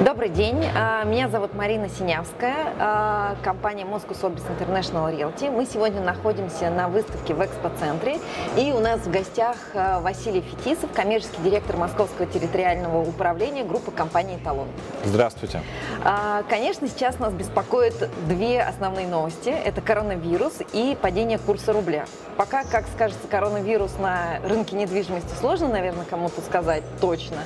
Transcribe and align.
Добрый 0.00 0.28
день, 0.28 0.64
а, 0.76 1.02
меня 1.02 1.28
зовут 1.28 1.54
Марина 1.54 1.88
Синявская, 1.88 2.72
а, 2.78 3.36
компания 3.42 3.82
Moscow 3.82 4.10
Sotheby's 4.10 4.44
International 4.48 5.12
Realty. 5.12 5.50
Мы 5.50 5.66
сегодня 5.66 6.00
находимся 6.00 6.70
на 6.70 6.86
выставке 6.86 7.34
в 7.34 7.44
экспоцентре, 7.44 8.18
и 8.56 8.70
у 8.70 8.78
нас 8.78 9.00
в 9.00 9.10
гостях 9.10 9.56
а, 9.74 9.98
Василий 9.98 10.40
Фетисов, 10.40 10.92
коммерческий 10.92 11.42
директор 11.42 11.76
Московского 11.76 12.26
территориального 12.26 13.00
управления 13.00 13.64
группы 13.64 13.90
компании 13.90 14.36
«Эталон». 14.36 14.68
Здравствуйте. 15.04 15.62
Конечно, 16.48 16.86
сейчас 16.86 17.18
нас 17.18 17.32
беспокоят 17.32 18.08
две 18.28 18.62
основные 18.62 19.08
новости. 19.08 19.48
Это 19.48 19.80
коронавирус 19.80 20.58
и 20.72 20.96
падение 21.00 21.38
курса 21.38 21.72
рубля. 21.72 22.04
Пока, 22.36 22.62
как 22.62 22.86
скажется, 22.94 23.26
коронавирус 23.26 23.98
на 23.98 24.38
рынке 24.44 24.76
недвижимости 24.76 25.34
сложно, 25.40 25.66
наверное, 25.68 26.04
кому-то 26.04 26.40
сказать 26.40 26.84
точно. 27.00 27.38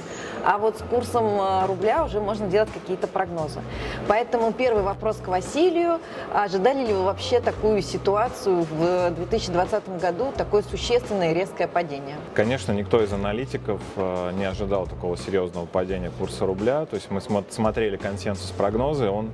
А 0.45 0.59
вот 0.59 0.79
с 0.79 0.83
курсом 0.83 1.67
рубля 1.67 2.05
уже 2.05 2.21
можно 2.21 2.47
делать 2.47 2.71
какие-то 2.73 3.07
прогнозы. 3.07 3.61
Поэтому 4.09 4.53
первый 4.53 4.83
вопрос 4.83 5.17
к 5.17 5.29
Василию. 5.29 6.01
Ожидали 6.35 6.87
ли 6.87 6.93
вы 6.93 7.05
вообще 7.05 7.41
такую 7.41 7.83
ситуацию 7.83 8.67
в 8.71 9.11
2020 9.11 10.01
году, 10.01 10.33
такое 10.37 10.63
существенное 10.63 11.33
резкое 11.33 11.69
падение? 11.69 12.17
Конечно, 12.35 12.73
никто 12.73 13.03
из 13.03 13.13
аналитиков 13.13 13.81
э, 13.97 14.33
не 14.33 14.45
ожидал 14.45 14.87
такого 14.87 15.17
серьезного 15.17 15.67
падения 15.67 16.11
курса 16.11 16.47
рубля. 16.47 16.87
То 16.87 16.97
есть 16.97 17.11
мы 17.11 17.21
смотрели 17.21 17.97
консенсус 17.97 18.51
прогнозы, 18.51 19.09
он 19.09 19.31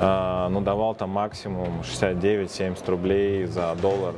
э, 0.00 0.48
ну, 0.50 0.60
давал 0.60 0.94
там 0.94 1.10
максимум 1.10 1.80
69-70 1.80 2.90
рублей 2.90 3.46
за 3.46 3.74
доллар 3.80 4.14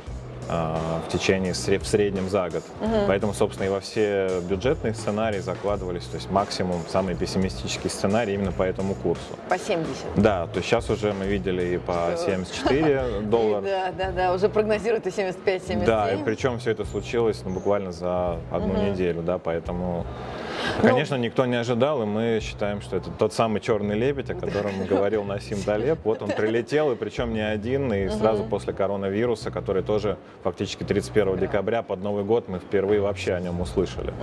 в 0.51 1.11
течение, 1.11 1.53
в 1.53 1.87
среднем 1.87 2.29
за 2.29 2.49
год. 2.49 2.63
Угу. 2.81 3.07
Поэтому, 3.07 3.33
собственно, 3.33 3.67
и 3.67 3.69
во 3.69 3.79
все 3.79 4.41
бюджетные 4.49 4.93
сценарии 4.93 5.39
закладывались, 5.39 6.03
то 6.05 6.15
есть 6.15 6.29
максимум, 6.29 6.81
самый 6.89 7.15
пессимистический 7.15 7.89
сценарий 7.89 8.33
именно 8.33 8.51
по 8.51 8.63
этому 8.63 8.95
курсу. 8.95 9.37
По 9.49 9.57
70? 9.57 9.87
Да, 10.17 10.47
то 10.47 10.57
есть 10.57 10.67
сейчас 10.67 10.89
уже 10.89 11.13
мы 11.13 11.25
видели 11.25 11.75
и 11.75 11.77
по 11.77 12.15
74 12.17 13.21
доллара. 13.21 13.61
Да, 13.61 13.91
да, 13.97 14.11
да, 14.11 14.33
уже 14.33 14.49
прогнозируют 14.49 15.07
и 15.07 15.09
75-77. 15.09 15.85
Да, 15.85 16.11
и 16.11 16.23
причем 16.23 16.59
все 16.59 16.71
это 16.71 16.85
случилось 16.85 17.41
ну, 17.45 17.51
буквально 17.51 17.91
за 17.91 18.37
одну 18.51 18.75
неделю, 18.75 19.21
да, 19.21 19.37
поэтому 19.37 20.05
ну, 20.81 20.89
Конечно, 20.89 21.15
никто 21.15 21.45
не 21.45 21.55
ожидал, 21.55 22.03
и 22.03 22.05
мы 22.05 22.39
считаем, 22.41 22.81
что 22.81 22.97
это 22.97 23.09
тот 23.11 23.33
самый 23.33 23.61
черный 23.61 23.95
лебедь, 23.95 24.29
о 24.29 24.35
котором 24.35 24.71
говорил 24.89 25.23
Насим 25.23 25.61
Талеб. 25.61 25.99
Вот 26.03 26.21
он 26.21 26.29
прилетел, 26.29 26.91
и 26.91 26.95
причем 26.95 27.33
не 27.33 27.41
один, 27.41 27.91
и 27.93 28.09
сразу 28.09 28.43
после 28.43 28.73
коронавируса, 28.73 29.51
который 29.51 29.83
тоже 29.83 30.17
фактически 30.43 30.83
31 30.83 31.37
декабря 31.37 31.83
под 31.83 32.01
Новый 32.01 32.23
год 32.23 32.47
мы 32.47 32.59
впервые 32.59 33.01
вообще 33.01 33.33
о 33.33 33.39
нем 33.39 33.61
услышали. 33.61 34.13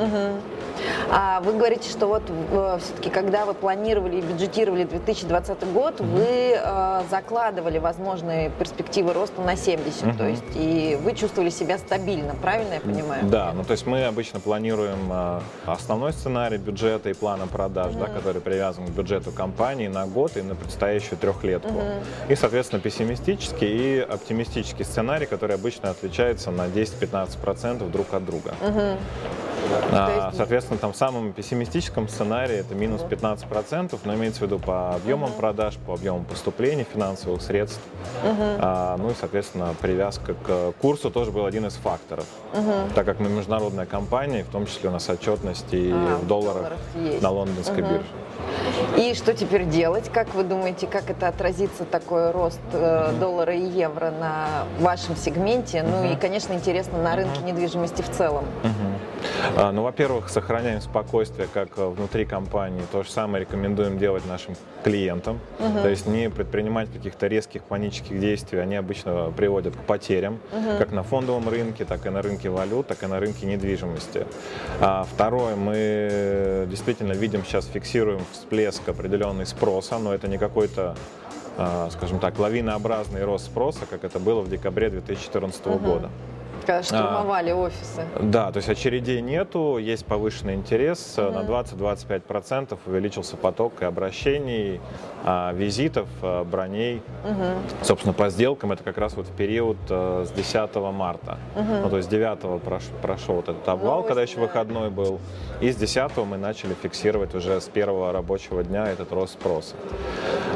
А 1.10 1.40
вы 1.40 1.52
говорите, 1.52 1.90
что 1.90 2.06
вот 2.06 2.22
э, 2.28 2.78
все-таки, 2.80 3.10
когда 3.10 3.46
вы 3.46 3.54
планировали 3.54 4.16
и 4.16 4.20
бюджетировали 4.20 4.84
2020 4.84 5.72
год, 5.72 6.00
вы 6.00 6.54
э, 6.54 7.02
закладывали 7.10 7.78
возможные 7.78 8.50
перспективы 8.50 9.12
роста 9.12 9.40
на 9.42 9.56
70, 9.56 10.16
то 10.16 10.26
есть 10.26 10.44
и 10.54 10.98
вы 11.02 11.14
чувствовали 11.14 11.50
себя 11.50 11.78
стабильно, 11.78 12.34
правильно 12.34 12.74
я 12.74 12.80
понимаю? 12.80 13.24
Да, 13.26 13.52
ну 13.54 13.64
то 13.64 13.72
есть 13.72 13.86
мы 13.86 14.04
обычно 14.04 14.40
планируем 14.40 15.10
э, 15.10 15.40
основной 15.66 16.12
сценарий, 16.12 16.27
сценарий 16.28 16.58
бюджета 16.58 17.08
и 17.08 17.14
плана 17.14 17.46
продаж, 17.46 17.94
mm-hmm. 17.94 18.00
да, 18.00 18.06
который 18.06 18.40
привязан 18.42 18.86
к 18.86 18.90
бюджету 18.90 19.30
компании 19.30 19.88
на 19.88 20.06
год 20.06 20.36
и 20.36 20.42
на 20.42 20.54
предстоящую 20.54 21.18
трехлетку. 21.18 21.70
Mm-hmm. 21.70 22.32
И, 22.32 22.36
соответственно, 22.36 22.82
пессимистический 22.82 23.68
и 23.68 24.00
оптимистический 24.00 24.84
сценарий, 24.84 25.24
который 25.24 25.56
обычно 25.56 25.88
отличается 25.88 26.50
на 26.50 26.66
10-15% 26.66 27.90
друг 27.90 28.12
от 28.12 28.26
друга. 28.26 28.54
Mm-hmm. 28.60 28.96
А, 29.92 30.32
соответственно, 30.36 30.78
там 30.78 30.92
в 30.92 30.96
самом 30.96 31.32
пессимистическом 31.32 32.08
сценарии 32.08 32.56
это 32.56 32.74
минус 32.74 33.02
15%, 33.02 33.98
но 34.04 34.14
имеется 34.14 34.40
в 34.40 34.42
виду 34.42 34.58
по 34.58 34.94
объемам 34.94 35.32
продаж, 35.32 35.76
по 35.86 35.94
объемам 35.94 36.24
поступлений 36.24 36.84
финансовых 36.84 37.42
средств. 37.42 37.80
А, 38.24 38.96
ну 38.98 39.10
и, 39.10 39.14
соответственно, 39.18 39.74
привязка 39.80 40.34
к 40.34 40.72
курсу 40.80 41.10
тоже 41.10 41.30
был 41.30 41.46
один 41.46 41.66
из 41.66 41.74
факторов. 41.74 42.26
Так 42.94 43.06
как 43.06 43.20
мы 43.20 43.28
международная 43.28 43.86
компания, 43.86 44.44
в 44.44 44.48
том 44.48 44.66
числе 44.66 44.88
у 44.88 44.92
нас 44.92 45.08
отчетность 45.08 45.72
и 45.72 45.90
а, 45.92 46.16
в 46.16 46.26
долларах, 46.26 46.72
долларах 46.94 47.22
на 47.22 47.30
лондонской 47.30 47.82
бирже. 47.82 48.06
И 48.96 49.14
что 49.14 49.34
теперь 49.34 49.66
делать? 49.66 50.10
Как 50.12 50.34
вы 50.34 50.42
думаете, 50.42 50.86
как 50.86 51.10
это 51.10 51.28
отразится 51.28 51.84
такой 51.84 52.30
рост 52.30 52.60
э, 52.72 53.12
доллара 53.20 53.54
и 53.54 53.64
евро 53.64 54.10
на 54.10 54.64
вашем 54.80 55.16
сегменте? 55.16 55.82
Ну 55.82 56.12
и, 56.12 56.16
конечно, 56.16 56.52
интересно 56.52 57.02
на 57.02 57.16
рынке 57.16 57.42
недвижимости 57.42 58.02
в 58.02 58.10
целом. 58.10 58.44
Ну, 59.72 59.82
во-первых, 59.82 60.28
сохраняем 60.28 60.80
спокойствие 60.80 61.48
как 61.52 61.76
внутри 61.76 62.24
компании. 62.24 62.82
То 62.92 63.02
же 63.02 63.10
самое 63.10 63.44
рекомендуем 63.44 63.98
делать 63.98 64.26
нашим 64.26 64.54
клиентам. 64.84 65.40
Uh-huh. 65.58 65.82
То 65.82 65.88
есть 65.88 66.06
не 66.06 66.30
предпринимать 66.30 66.90
каких-то 66.92 67.26
резких 67.26 67.62
панических 67.62 68.18
действий. 68.20 68.58
Они 68.60 68.76
обычно 68.76 69.32
приводят 69.36 69.74
к 69.76 69.80
потерям, 69.80 70.38
uh-huh. 70.52 70.78
как 70.78 70.92
на 70.92 71.02
фондовом 71.02 71.48
рынке, 71.48 71.84
так 71.84 72.06
и 72.06 72.10
на 72.10 72.22
рынке 72.22 72.50
валют, 72.50 72.86
так 72.86 73.02
и 73.02 73.06
на 73.06 73.20
рынке 73.20 73.46
недвижимости. 73.46 74.26
А 74.80 75.06
второе, 75.12 75.56
мы 75.56 76.66
действительно 76.68 77.12
видим 77.12 77.44
сейчас, 77.44 77.66
фиксируем 77.66 78.20
всплеск 78.32 78.88
определенный 78.88 79.46
спроса, 79.46 79.98
но 79.98 80.14
это 80.14 80.28
не 80.28 80.38
какой-то 80.38 80.96
а, 81.56 81.90
скажем 81.90 82.20
так, 82.20 82.38
лавинообразный 82.38 83.24
рост 83.24 83.46
спроса, 83.46 83.80
как 83.90 84.04
это 84.04 84.20
было 84.20 84.42
в 84.42 84.48
декабре 84.48 84.90
2014 84.90 85.60
uh-huh. 85.66 85.78
года 85.84 86.10
когда 86.68 86.82
штурмовали 86.82 87.50
а, 87.50 87.56
офисы. 87.56 88.02
Да, 88.20 88.52
то 88.52 88.58
есть 88.58 88.68
очередей 88.68 89.22
нету, 89.22 89.78
есть 89.78 90.04
повышенный 90.04 90.54
интерес, 90.54 91.14
угу. 91.16 91.30
на 91.30 91.38
20-25% 91.40 92.78
увеличился 92.84 93.38
поток 93.38 93.80
и 93.80 93.86
обращений, 93.86 94.78
а, 95.24 95.54
визитов, 95.54 96.08
а, 96.20 96.44
броней. 96.44 97.00
Угу. 97.24 97.84
Собственно, 97.84 98.12
по 98.12 98.28
сделкам 98.28 98.72
это 98.72 98.84
как 98.84 98.98
раз 98.98 99.14
вот 99.14 99.26
в 99.28 99.32
период 99.32 99.78
а, 99.88 100.26
с 100.26 100.30
10 100.30 100.74
марта. 100.92 101.38
Угу. 101.56 101.72
Ну, 101.84 101.88
то 101.88 101.96
есть 101.96 102.10
9 102.10 102.60
прош, 102.62 102.82
прошел 103.00 103.36
вот 103.36 103.48
этот 103.48 103.66
обвал, 103.66 104.00
Новость, 104.00 104.08
когда 104.08 104.22
еще 104.22 104.36
да. 104.36 104.42
выходной 104.42 104.90
был, 104.90 105.20
и 105.62 105.72
с 105.72 105.76
10 105.76 106.18
мы 106.18 106.36
начали 106.36 106.74
фиксировать 106.74 107.34
уже 107.34 107.62
с 107.62 107.64
первого 107.64 108.12
рабочего 108.12 108.62
дня 108.62 108.86
этот 108.88 109.10
рост 109.12 109.32
спроса. 109.32 109.74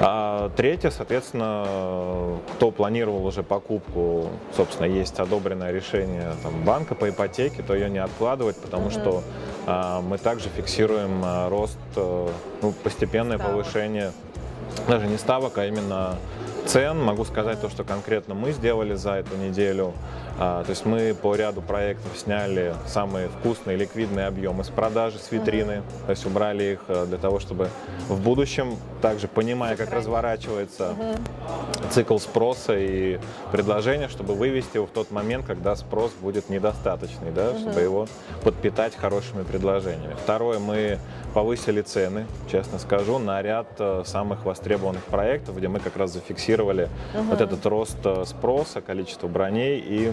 А 0.00 0.50
третье, 0.56 0.90
соответственно, 0.90 2.36
кто 2.56 2.70
планировал 2.70 3.24
уже 3.24 3.42
покупку, 3.42 4.26
собственно, 4.54 4.86
есть 4.86 5.18
одобренное 5.18 5.72
решение 5.72 6.01
решение 6.02 6.34
там, 6.42 6.64
банка 6.64 6.94
по 6.94 7.08
ипотеке, 7.08 7.62
то 7.62 7.74
ее 7.74 7.88
не 7.90 7.98
откладывать, 7.98 8.56
потому 8.56 8.88
mm-hmm. 8.88 9.02
что 9.02 9.22
а, 9.66 10.00
мы 10.00 10.18
также 10.18 10.48
фиксируем 10.48 11.22
а, 11.24 11.48
рост, 11.48 11.78
а, 11.96 12.30
ну, 12.60 12.72
постепенное 12.72 13.38
ставок. 13.38 13.56
повышение, 13.56 14.12
даже 14.88 15.06
не 15.06 15.18
ставок, 15.18 15.58
а 15.58 15.66
именно 15.66 16.16
цен. 16.66 17.02
Могу 17.02 17.24
сказать 17.24 17.60
то, 17.60 17.68
что 17.68 17.84
конкретно 17.84 18.34
мы 18.34 18.52
сделали 18.52 18.94
за 18.94 19.12
эту 19.12 19.36
неделю. 19.36 19.92
А, 20.38 20.64
то 20.64 20.70
есть 20.70 20.84
мы 20.84 21.14
по 21.14 21.34
ряду 21.34 21.60
проектов 21.60 22.16
сняли 22.16 22.74
самые 22.86 23.28
вкусные 23.28 23.76
ликвидные 23.76 24.26
объемы 24.26 24.64
с 24.64 24.68
продажи, 24.68 25.18
с 25.18 25.30
витрины. 25.30 25.72
Uh-huh. 25.72 26.06
То 26.06 26.10
есть 26.10 26.26
убрали 26.26 26.64
их 26.72 26.80
э, 26.88 27.06
для 27.06 27.18
того, 27.18 27.38
чтобы 27.38 27.68
в 28.08 28.20
будущем, 28.20 28.76
также 29.00 29.28
понимая, 29.28 29.76
как 29.76 29.92
разворачивается 29.92 30.94
uh-huh. 30.98 31.90
цикл 31.90 32.18
спроса 32.18 32.76
и 32.76 33.18
предложения, 33.50 34.08
чтобы 34.08 34.34
вывести 34.34 34.76
его 34.76 34.86
в 34.86 34.90
тот 34.90 35.10
момент, 35.10 35.46
когда 35.46 35.76
спрос 35.76 36.12
будет 36.20 36.48
недостаточный, 36.48 37.30
да, 37.30 37.50
uh-huh. 37.50 37.60
чтобы 37.60 37.80
его 37.80 38.06
подпитать 38.42 38.96
хорошими 38.96 39.42
предложениями. 39.42 40.16
Второе, 40.22 40.58
мы 40.58 40.98
повысили 41.34 41.82
цены, 41.82 42.26
честно 42.50 42.78
скажу, 42.78 43.18
на 43.18 43.40
ряд 43.42 43.68
э, 43.78 44.02
самых 44.06 44.44
востребованных 44.44 45.04
проектов, 45.04 45.56
где 45.56 45.68
мы 45.68 45.80
как 45.80 45.96
раз 45.96 46.12
зафиксировали 46.12 46.88
вот 47.14 47.40
этот 47.40 47.64
рост 47.66 47.98
э, 48.04 48.24
спроса, 48.26 48.80
количество 48.80 49.28
броней 49.28 49.78
и 49.78 50.12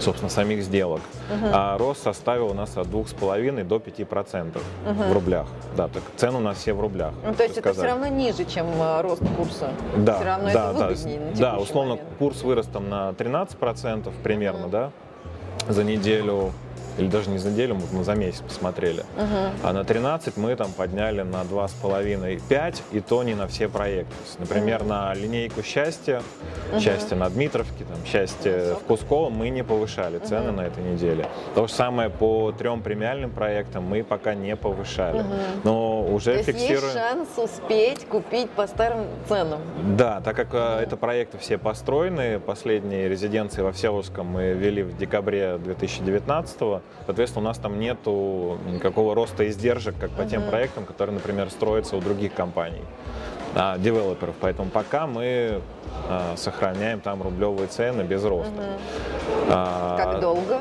собственно, 0.00 0.30
самих 0.30 0.62
сделок. 0.62 1.00
Uh-huh. 1.30 1.50
А 1.52 1.78
рост 1.78 2.02
составил 2.02 2.50
у 2.50 2.54
нас 2.54 2.76
от 2.76 2.86
2,5 2.86 3.64
до 3.64 3.76
5% 3.76 4.52
uh-huh. 4.52 5.08
в 5.08 5.12
рублях. 5.12 5.46
Да, 5.76 5.88
так 5.88 6.02
цены 6.16 6.38
у 6.38 6.40
нас 6.40 6.58
все 6.58 6.74
в 6.74 6.80
рублях. 6.80 7.14
Ну, 7.24 7.34
то 7.34 7.42
есть 7.42 7.56
сказать. 7.56 7.78
это 7.78 7.86
все 7.86 7.86
равно 7.86 8.06
ниже, 8.08 8.44
чем 8.44 8.66
э, 8.80 9.00
рост 9.00 9.22
курса? 9.36 9.70
Да, 9.96 10.16
все 10.16 10.24
равно 10.24 10.44
да, 10.52 10.70
это 10.70 10.78
да, 10.78 11.52
да, 11.52 11.58
условно, 11.58 11.94
момент. 11.94 12.08
курс 12.18 12.42
вырос 12.42 12.66
там 12.66 12.88
на 12.88 13.10
13% 13.10 14.12
примерно, 14.22 14.66
uh-huh. 14.66 14.70
да, 14.70 14.90
за 15.68 15.84
неделю 15.84 16.52
или 16.98 17.08
даже 17.08 17.30
не 17.30 17.38
за 17.38 17.50
неделю, 17.50 17.78
мы 17.92 18.04
за 18.04 18.14
месяц 18.14 18.40
посмотрели. 18.40 19.04
Uh-huh. 19.16 19.50
А 19.62 19.72
на 19.72 19.84
13 19.84 20.36
мы 20.36 20.54
там 20.56 20.72
подняли 20.72 21.22
на 21.22 21.42
2,5-5, 21.42 22.82
и 22.92 23.00
то 23.00 23.22
не 23.22 23.34
на 23.34 23.46
все 23.46 23.68
проекты. 23.68 24.14
Например, 24.38 24.82
uh-huh. 24.82 24.88
на 24.88 25.14
линейку 25.14 25.62
счастья, 25.62 26.22
uh-huh. 26.72 26.80
счастье 26.80 27.16
на 27.16 27.28
Дмитровке, 27.30 27.84
там, 27.84 27.98
счастье 28.06 28.74
в 28.74 28.84
Кусково 28.86 29.30
мы 29.30 29.48
не 29.48 29.64
повышали 29.64 30.18
цены 30.18 30.48
uh-huh. 30.48 30.56
на 30.56 30.60
этой 30.62 30.82
неделе. 30.82 31.26
То 31.54 31.66
же 31.66 31.72
самое 31.72 32.10
по 32.10 32.52
трем 32.52 32.82
премиальным 32.82 33.30
проектам 33.30 33.84
мы 33.84 34.04
пока 34.04 34.34
не 34.34 34.56
повышали. 34.56 35.20
Uh-huh. 35.20 35.60
Но 35.64 36.02
уже 36.06 36.36
то 36.36 36.42
фиксируем... 36.44 36.82
есть 36.82 36.94
шанс 36.94 37.28
успеть 37.36 38.06
купить 38.06 38.50
по 38.50 38.66
старым 38.66 39.06
ценам? 39.28 39.60
Да, 39.96 40.20
так 40.20 40.36
как 40.36 40.54
uh-huh. 40.54 40.80
это 40.80 40.96
проекты 40.96 41.38
все 41.38 41.58
построены, 41.58 42.38
последние 42.38 43.08
резиденции 43.08 43.62
во 43.62 43.72
Всеволожском 43.72 44.26
мы 44.26 44.52
ввели 44.52 44.82
в 44.82 44.96
декабре 44.96 45.58
2019 45.58 46.60
-го, 46.60 46.80
Соответственно, 47.06 47.44
у 47.44 47.48
нас 47.48 47.58
там 47.58 47.78
нету 47.78 48.58
никакого 48.66 49.14
роста 49.14 49.48
издержек, 49.48 49.94
как 49.98 50.10
по 50.10 50.22
uh-huh. 50.22 50.30
тем 50.30 50.42
проектам, 50.44 50.86
которые, 50.86 51.14
например, 51.14 51.50
строятся 51.50 51.96
у 51.96 52.00
других 52.00 52.32
компаний, 52.32 52.82
а, 53.54 53.76
девелоперов. 53.76 54.34
Поэтому 54.40 54.70
пока 54.70 55.06
мы 55.06 55.60
а, 56.08 56.34
сохраняем 56.36 57.00
там 57.00 57.22
рублевые 57.22 57.66
цены 57.66 58.02
без 58.02 58.24
роста. 58.24 58.52
Uh-huh. 58.52 59.48
А, 59.50 59.96
как 59.98 60.20
долго? 60.20 60.60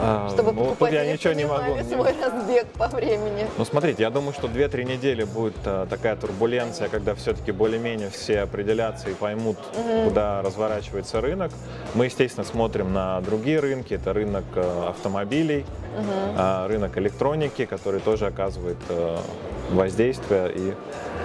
А, 0.00 0.30
Чтобы 0.30 0.52
ну, 0.52 0.64
покупать 0.64 0.92
я 0.92 1.12
ничего 1.12 1.32
не 1.32 1.44
могу. 1.44 1.78
свой 1.84 2.14
разбег 2.20 2.66
по 2.78 2.88
времени. 2.88 3.46
Ну, 3.58 3.64
смотрите, 3.64 4.02
я 4.02 4.10
думаю, 4.10 4.32
что 4.32 4.48
2-3 4.48 4.84
недели 4.84 5.24
будет 5.24 5.56
а, 5.64 5.86
такая 5.86 6.16
турбуленция, 6.16 6.88
когда 6.88 7.14
все-таки 7.14 7.52
более-менее 7.52 8.10
все 8.10 8.40
определятся 8.40 9.10
и 9.10 9.14
поймут, 9.14 9.58
угу. 9.58 10.08
куда 10.08 10.42
разворачивается 10.42 11.20
рынок. 11.20 11.52
Мы, 11.94 12.06
естественно, 12.06 12.44
смотрим 12.44 12.92
на 12.92 13.20
другие 13.20 13.60
рынки. 13.60 13.94
Это 13.94 14.12
рынок 14.12 14.44
а, 14.56 14.90
автомобилей, 14.90 15.64
угу. 15.98 16.34
а, 16.36 16.66
рынок 16.68 16.96
электроники, 16.98 17.66
который 17.66 18.00
тоже 18.00 18.26
оказывает 18.26 18.78
а, 18.88 19.20
воздействие 19.70 20.52
и 20.54 20.74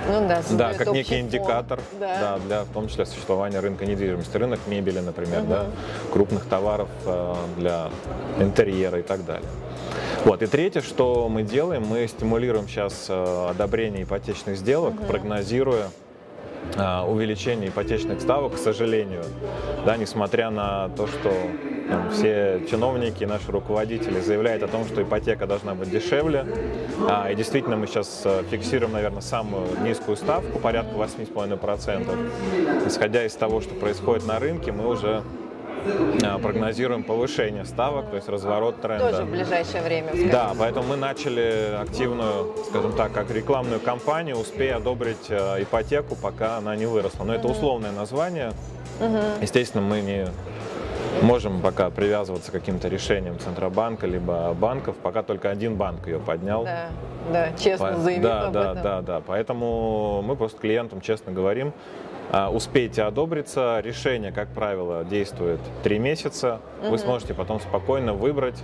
ну 0.07 0.27
да, 0.27 0.41
да 0.51 0.73
как 0.73 0.91
некий 0.91 1.19
индикатор, 1.19 1.79
да. 1.99 2.19
Да, 2.19 2.39
для 2.39 2.63
в 2.63 2.69
том 2.69 2.87
числе 2.87 3.05
существования 3.05 3.59
рынка 3.59 3.85
недвижимости, 3.85 4.35
рынок 4.37 4.59
мебели, 4.67 4.99
например, 4.99 5.41
угу. 5.41 5.49
да, 5.49 5.65
крупных 6.11 6.45
товаров 6.45 6.89
э, 7.05 7.35
для 7.57 7.89
интерьера 8.39 8.99
и 8.99 9.03
так 9.03 9.25
далее. 9.25 9.49
Вот. 10.25 10.41
И 10.41 10.47
третье, 10.47 10.81
что 10.81 11.29
мы 11.29 11.43
делаем, 11.43 11.85
мы 11.85 12.07
стимулируем 12.07 12.67
сейчас 12.67 13.07
э, 13.09 13.47
одобрение 13.49 14.03
ипотечных 14.03 14.57
сделок, 14.57 14.95
угу. 14.95 15.05
прогнозируя 15.05 15.89
э, 16.75 17.01
увеличение 17.01 17.69
ипотечных 17.69 18.21
ставок, 18.21 18.55
к 18.55 18.57
сожалению, 18.57 19.23
да, 19.85 19.97
несмотря 19.97 20.49
на 20.49 20.89
то, 20.89 21.07
что 21.07 21.31
все 22.11 22.61
чиновники, 22.69 23.23
наши 23.23 23.51
руководители 23.51 24.19
заявляют 24.19 24.63
о 24.63 24.67
том, 24.67 24.85
что 24.85 25.01
ипотека 25.01 25.47
должна 25.47 25.75
быть 25.75 25.89
дешевле. 25.89 26.45
А, 27.09 27.29
и 27.31 27.35
действительно 27.35 27.77
мы 27.77 27.87
сейчас 27.87 28.21
э, 28.25 28.43
фиксируем, 28.49 28.93
наверное, 28.93 29.21
самую 29.21 29.67
низкую 29.83 30.17
ставку, 30.17 30.59
порядка 30.59 30.95
8,5%. 30.95 32.87
Исходя 32.87 33.25
из 33.25 33.33
того, 33.33 33.61
что 33.61 33.73
происходит 33.75 34.25
на 34.27 34.39
рынке, 34.39 34.71
мы 34.71 34.87
уже 34.87 35.23
э, 35.85 36.39
прогнозируем 36.39 37.03
повышение 37.03 37.65
ставок, 37.65 38.09
то 38.09 38.15
есть 38.15 38.27
разворот 38.29 38.81
тренда. 38.81 39.11
Тоже 39.11 39.23
в 39.23 39.31
ближайшее 39.31 39.83
время. 39.83 40.11
Да, 40.31 40.53
поэтому 40.57 40.87
мы 40.87 40.95
начали 40.97 41.77
активную, 41.79 42.55
скажем 42.69 42.93
так, 42.93 43.11
как 43.13 43.31
рекламную 43.31 43.79
кампанию 43.79 44.37
«Успей 44.37 44.73
одобрить 44.73 45.29
э, 45.29 45.63
ипотеку, 45.63 46.15
пока 46.15 46.57
она 46.57 46.75
не 46.75 46.85
выросла». 46.85 47.23
Но 47.23 47.33
это 47.35 47.47
условное 47.47 47.91
название. 47.91 48.51
Естественно, 49.41 49.83
мы 49.83 50.01
не 50.01 50.27
можем 51.21 51.61
пока 51.61 51.89
привязываться 51.89 52.51
к 52.51 52.53
каким-то 52.53 52.87
решениям 52.87 53.39
Центробанка 53.39 54.07
либо 54.07 54.53
банков, 54.53 54.95
пока 55.01 55.23
только 55.23 55.49
один 55.49 55.75
банк 55.75 56.07
ее 56.07 56.19
поднял. 56.19 56.63
Да, 56.63 56.89
да 57.31 57.51
честно 57.57 57.93
По... 57.93 57.99
заявил 57.99 58.23
да, 58.23 58.47
об 58.47 58.53
да, 58.53 58.71
этом. 58.71 58.83
Да, 58.83 59.01
да, 59.01 59.21
поэтому 59.25 60.21
мы 60.21 60.35
просто 60.35 60.59
клиентам 60.59 61.01
честно 61.01 61.31
говорим, 61.31 61.73
а, 62.31 62.49
успейте 62.49 63.03
одобриться. 63.03 63.79
Решение, 63.83 64.31
как 64.31 64.49
правило, 64.49 65.03
действует 65.03 65.59
три 65.83 65.99
месяца. 65.99 66.59
Угу. 66.81 66.91
Вы 66.91 66.97
сможете 66.97 67.33
потом 67.33 67.59
спокойно 67.59 68.13
выбрать, 68.13 68.61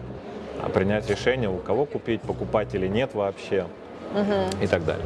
а, 0.62 0.70
принять 0.70 1.10
решение, 1.10 1.50
у 1.50 1.58
кого 1.58 1.86
купить, 1.86 2.22
покупать 2.22 2.76
или 2.76 2.88
нет 2.88 3.14
вообще 3.14 3.66
угу. 4.14 4.64
и 4.64 4.68
так 4.68 4.86
далее. 4.86 5.06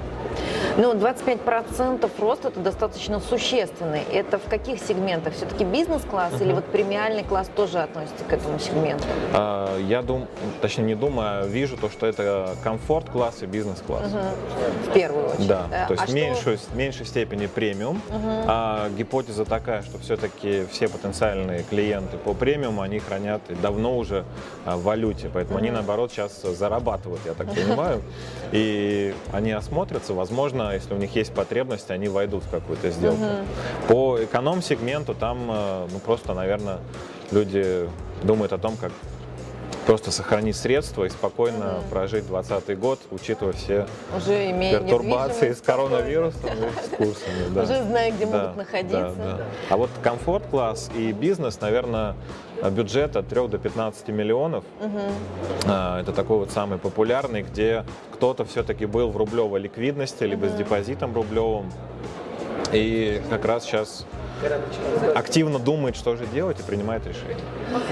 Ну, 0.77 0.93
25% 0.93 2.09
рост 2.19 2.45
это 2.45 2.59
достаточно 2.59 3.19
существенный. 3.19 4.01
Это 4.13 4.37
в 4.37 4.43
каких 4.43 4.79
сегментах? 4.79 5.33
Все-таки 5.33 5.63
бизнес-класс 5.63 6.33
uh-huh. 6.33 6.43
или 6.43 6.53
вот 6.53 6.65
премиальный 6.65 7.23
класс 7.23 7.49
тоже 7.55 7.79
относится 7.79 8.23
к 8.23 8.31
этому 8.31 8.59
сегменту? 8.59 9.03
Uh, 9.33 9.83
я 9.87 10.03
думаю, 10.03 10.27
точнее 10.61 10.83
не 10.83 10.95
думаю, 10.95 11.43
а 11.43 11.47
вижу 11.47 11.77
то, 11.77 11.89
что 11.89 12.05
это 12.05 12.55
комфорт-класс 12.63 13.41
и 13.41 13.47
бизнес-класс. 13.47 14.03
Uh-huh. 14.03 14.89
В 14.89 14.93
первую 14.93 15.25
очередь. 15.29 15.47
Да, 15.47 15.65
да. 15.71 15.87
то 15.87 15.93
есть 15.93 16.03
а 16.03 16.07
в 16.07 16.13
меньшей, 16.13 16.57
что... 16.57 16.75
меньшей 16.75 17.07
степени 17.07 17.47
премиум. 17.47 17.99
Uh-huh. 18.09 18.43
А 18.47 18.89
гипотеза 18.95 19.45
такая, 19.45 19.81
что 19.81 19.97
все-таки 19.97 20.67
все 20.71 20.87
потенциальные 20.89 21.63
клиенты 21.63 22.17
по 22.17 22.35
премиуму, 22.35 22.83
они 22.83 22.99
хранят 22.99 23.41
давно 23.63 23.97
уже 23.97 24.25
а, 24.63 24.77
в 24.77 24.83
валюте, 24.83 25.31
поэтому 25.33 25.57
uh-huh. 25.57 25.61
они 25.63 25.71
наоборот 25.71 26.11
сейчас 26.11 26.43
зарабатывают, 26.43 27.21
я 27.25 27.33
так 27.33 27.47
понимаю. 27.47 28.03
И 28.51 29.15
они 29.33 29.51
осмотрятся, 29.51 30.13
возможно, 30.13 30.26
если 30.73 30.93
у 30.93 30.97
них 30.97 31.15
есть 31.15 31.33
потребность, 31.33 31.91
они 31.91 32.07
войдут 32.07 32.43
в 32.43 32.49
какую-то 32.49 32.91
сделку. 32.91 33.23
Угу. 33.23 33.87
По 33.87 34.23
эконом-сегменту 34.23 35.13
там 35.13 35.49
э, 35.49 35.87
ну, 35.91 35.99
просто, 35.99 36.33
наверное, 36.33 36.79
люди 37.31 37.89
думают 38.23 38.53
о 38.53 38.57
том, 38.57 38.77
как 38.77 38.91
просто 39.87 40.11
сохранить 40.11 40.57
средства 40.57 41.05
и 41.05 41.09
спокойно 41.09 41.63
mm 41.63 41.89
прожить 41.89 42.27
2020 42.27 42.79
год, 42.79 42.99
учитывая 43.09 43.53
все 43.53 43.87
Уже 44.15 44.51
пертурбации 44.59 45.53
с 45.53 45.61
коронавирусом 45.61 46.49
и 46.49 46.85
с 46.85 46.89
курсами. 46.89 47.53
Да. 47.55 47.63
Уже 47.63 47.83
зная, 47.83 48.11
где 48.11 48.25
да, 48.25 48.41
могут 48.41 48.57
находиться. 48.57 49.15
Да, 49.17 49.37
да. 49.37 49.45
А 49.69 49.77
вот 49.77 49.89
комфорт-класс 50.03 50.91
и 50.93 51.13
бизнес, 51.13 51.61
наверное, 51.61 52.15
бюджет 52.71 53.15
от 53.15 53.29
3 53.29 53.47
до 53.47 53.57
15 53.57 54.09
миллионов. 54.09 54.65
Угу. 54.81 55.71
Это 55.71 56.11
такой 56.13 56.39
вот 56.39 56.51
самый 56.51 56.79
популярный, 56.79 57.43
где 57.43 57.85
кто-то 58.13 58.43
все-таки 58.43 58.85
был 58.85 59.09
в 59.09 59.15
рублевой 59.15 59.61
ликвидности, 59.61 60.25
либо 60.25 60.47
угу. 60.47 60.53
с 60.53 60.57
депозитом 60.57 61.15
рублевым. 61.15 61.71
И 62.73 63.21
как 63.29 63.45
раз 63.45 63.63
сейчас 63.63 64.05
активно 65.15 65.59
думает, 65.59 65.95
что 65.95 66.15
же 66.15 66.25
делать 66.27 66.59
и 66.59 66.63
принимает 66.63 67.05
решение. 67.05 67.37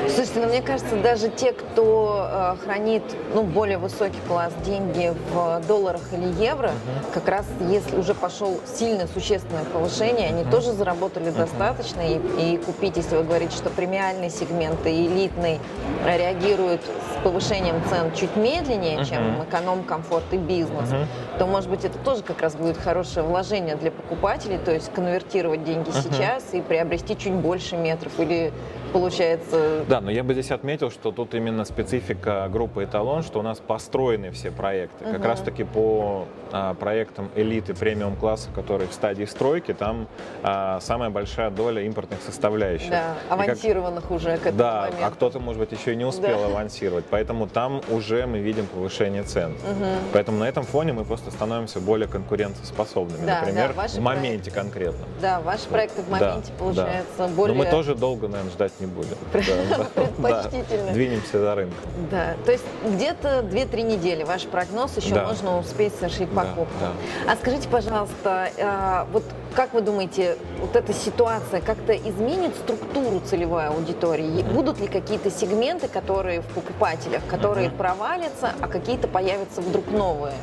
Слушайте, 0.07 0.39
ну 0.39 0.47
мне 0.47 0.61
кажется, 0.61 0.95
даже 0.97 1.29
те, 1.29 1.51
кто 1.51 2.27
э, 2.29 2.63
хранит 2.63 3.03
ну, 3.33 3.43
более 3.43 3.77
высокий 3.77 4.19
класс 4.27 4.53
деньги 4.65 5.13
в 5.33 5.61
долларах 5.67 6.01
или 6.13 6.27
евро, 6.43 6.67
uh-huh. 6.67 7.13
как 7.13 7.27
раз 7.27 7.45
если 7.69 7.97
уже 7.97 8.13
пошел 8.13 8.59
сильное 8.65 9.07
существенное 9.07 9.65
повышение, 9.65 10.27
они 10.27 10.43
uh-huh. 10.43 10.51
тоже 10.51 10.73
заработали 10.73 11.27
uh-huh. 11.27 11.37
достаточно. 11.37 12.01
И, 12.01 12.19
и 12.39 12.57
купить, 12.57 12.97
если 12.97 13.17
вы 13.17 13.23
говорите, 13.23 13.55
что 13.55 13.69
премиальный 13.69 14.29
сегмент 14.29 14.85
и 14.85 15.07
элитный 15.07 15.59
реагируют 16.05 16.81
с 16.81 17.23
повышением 17.23 17.81
цен 17.89 18.13
чуть 18.13 18.35
медленнее, 18.35 18.99
uh-huh. 18.99 19.05
чем 19.09 19.43
эконом, 19.43 19.83
комфорт 19.83 20.25
и 20.31 20.37
бизнес, 20.37 20.89
uh-huh. 20.89 21.37
то, 21.39 21.47
может 21.47 21.69
быть, 21.69 21.83
это 21.85 21.97
тоже 21.99 22.23
как 22.23 22.41
раз 22.41 22.55
будет 22.55 22.77
хорошее 22.77 23.25
вложение 23.25 23.75
для 23.75 23.91
покупателей, 23.91 24.57
то 24.57 24.71
есть 24.71 24.91
конвертировать 24.93 25.63
деньги 25.63 25.89
uh-huh. 25.89 26.03
сейчас 26.03 26.34
час 26.35 26.53
и 26.53 26.61
приобрести 26.61 27.17
чуть 27.17 27.33
больше 27.33 27.77
метров 27.77 28.19
или 28.19 28.51
получается... 28.99 29.85
Да, 29.87 30.01
но 30.01 30.09
я 30.09 30.23
бы 30.23 30.33
здесь 30.33 30.51
отметил, 30.51 30.89
что 30.89 31.11
тут 31.11 31.35
именно 31.35 31.65
специфика 31.65 32.47
группы 32.51 32.85
«Эталон», 32.85 33.23
что 33.23 33.39
у 33.39 33.41
нас 33.41 33.59
построены 33.59 34.31
все 34.31 34.51
проекты. 34.51 35.03
Угу. 35.03 35.13
Как 35.13 35.25
раз-таки 35.25 35.63
по 35.63 36.25
а, 36.51 36.73
проектам 36.75 37.29
элиты 37.35 37.73
премиум-класса, 37.73 38.49
которые 38.55 38.87
в 38.87 38.93
стадии 38.93 39.25
стройки, 39.25 39.73
там 39.73 40.07
а, 40.43 40.79
самая 40.79 41.09
большая 41.09 41.49
доля 41.49 41.81
импортных 41.81 42.21
составляющих. 42.21 42.89
Да, 42.89 43.15
авансированных 43.29 44.03
как... 44.03 44.11
уже 44.11 44.37
к 44.37 44.41
этому 44.41 44.57
Да, 44.57 44.81
моменту. 44.83 45.05
а 45.05 45.11
кто-то, 45.11 45.39
может 45.39 45.59
быть, 45.59 45.71
еще 45.73 45.93
и 45.93 45.95
не 45.95 46.05
успел 46.05 46.39
да. 46.39 46.45
авансировать. 46.45 47.05
Поэтому 47.09 47.47
там 47.47 47.81
уже 47.89 48.25
мы 48.25 48.39
видим 48.39 48.65
повышение 48.67 49.23
цен. 49.23 49.51
Угу. 49.51 49.85
Поэтому 50.13 50.39
на 50.39 50.45
этом 50.45 50.63
фоне 50.63 50.93
мы 50.93 51.03
просто 51.03 51.31
становимся 51.31 51.79
более 51.81 52.07
конкурентоспособными. 52.07 53.25
Да, 53.25 53.41
Например, 53.41 53.73
да, 53.75 53.87
в 53.87 53.99
моменте 53.99 54.51
проекты. 54.51 54.51
конкретно. 54.51 55.05
Да, 55.21 55.41
ваши 55.41 55.67
проекты 55.67 56.01
в 56.01 56.09
моменте, 56.09 56.51
да, 56.51 56.57
получается, 56.57 57.17
да. 57.17 57.27
более... 57.27 57.55
Но 57.57 57.63
мы 57.63 57.69
тоже 57.69 57.95
долго, 57.95 58.27
наверное, 58.27 58.51
ждать 58.51 58.71
не 58.79 58.84
будем. 58.87 59.17
Предпочтительно. 59.31 60.91
Двинемся 60.93 61.39
за 61.39 61.55
рынком. 61.55 61.77
Да, 62.11 62.35
то 62.45 62.51
есть 62.51 62.63
где-то 62.85 63.39
2-3 63.39 63.81
недели 63.81 64.23
ваш 64.23 64.43
прогноз, 64.43 64.97
еще 64.97 65.15
можно 65.15 65.59
успеть 65.59 65.93
совершить 65.95 66.29
покупку. 66.29 66.85
А 67.27 67.35
скажите, 67.35 67.67
пожалуйста, 67.69 68.49
а, 68.59 69.07
вот 69.11 69.23
как 69.55 69.73
вы 69.73 69.81
думаете, 69.81 70.37
вот 70.59 70.75
эта 70.75 70.93
ситуация 70.93 71.61
как-то 71.61 71.95
изменит 71.95 72.53
структуру 72.55 73.21
целевой 73.21 73.67
аудитории? 73.67 74.43
Будут 74.43 74.79
ли 74.81 74.87
какие-то 74.87 75.31
сегменты, 75.31 75.87
которые 75.87 76.41
в 76.41 76.45
покупателях, 76.47 77.25
которые 77.27 77.69
провалятся, 77.69 78.51
а 78.61 78.67
какие-то 78.67 79.07
появятся 79.07 79.61
вдруг 79.61 79.89
новые? 79.89 80.33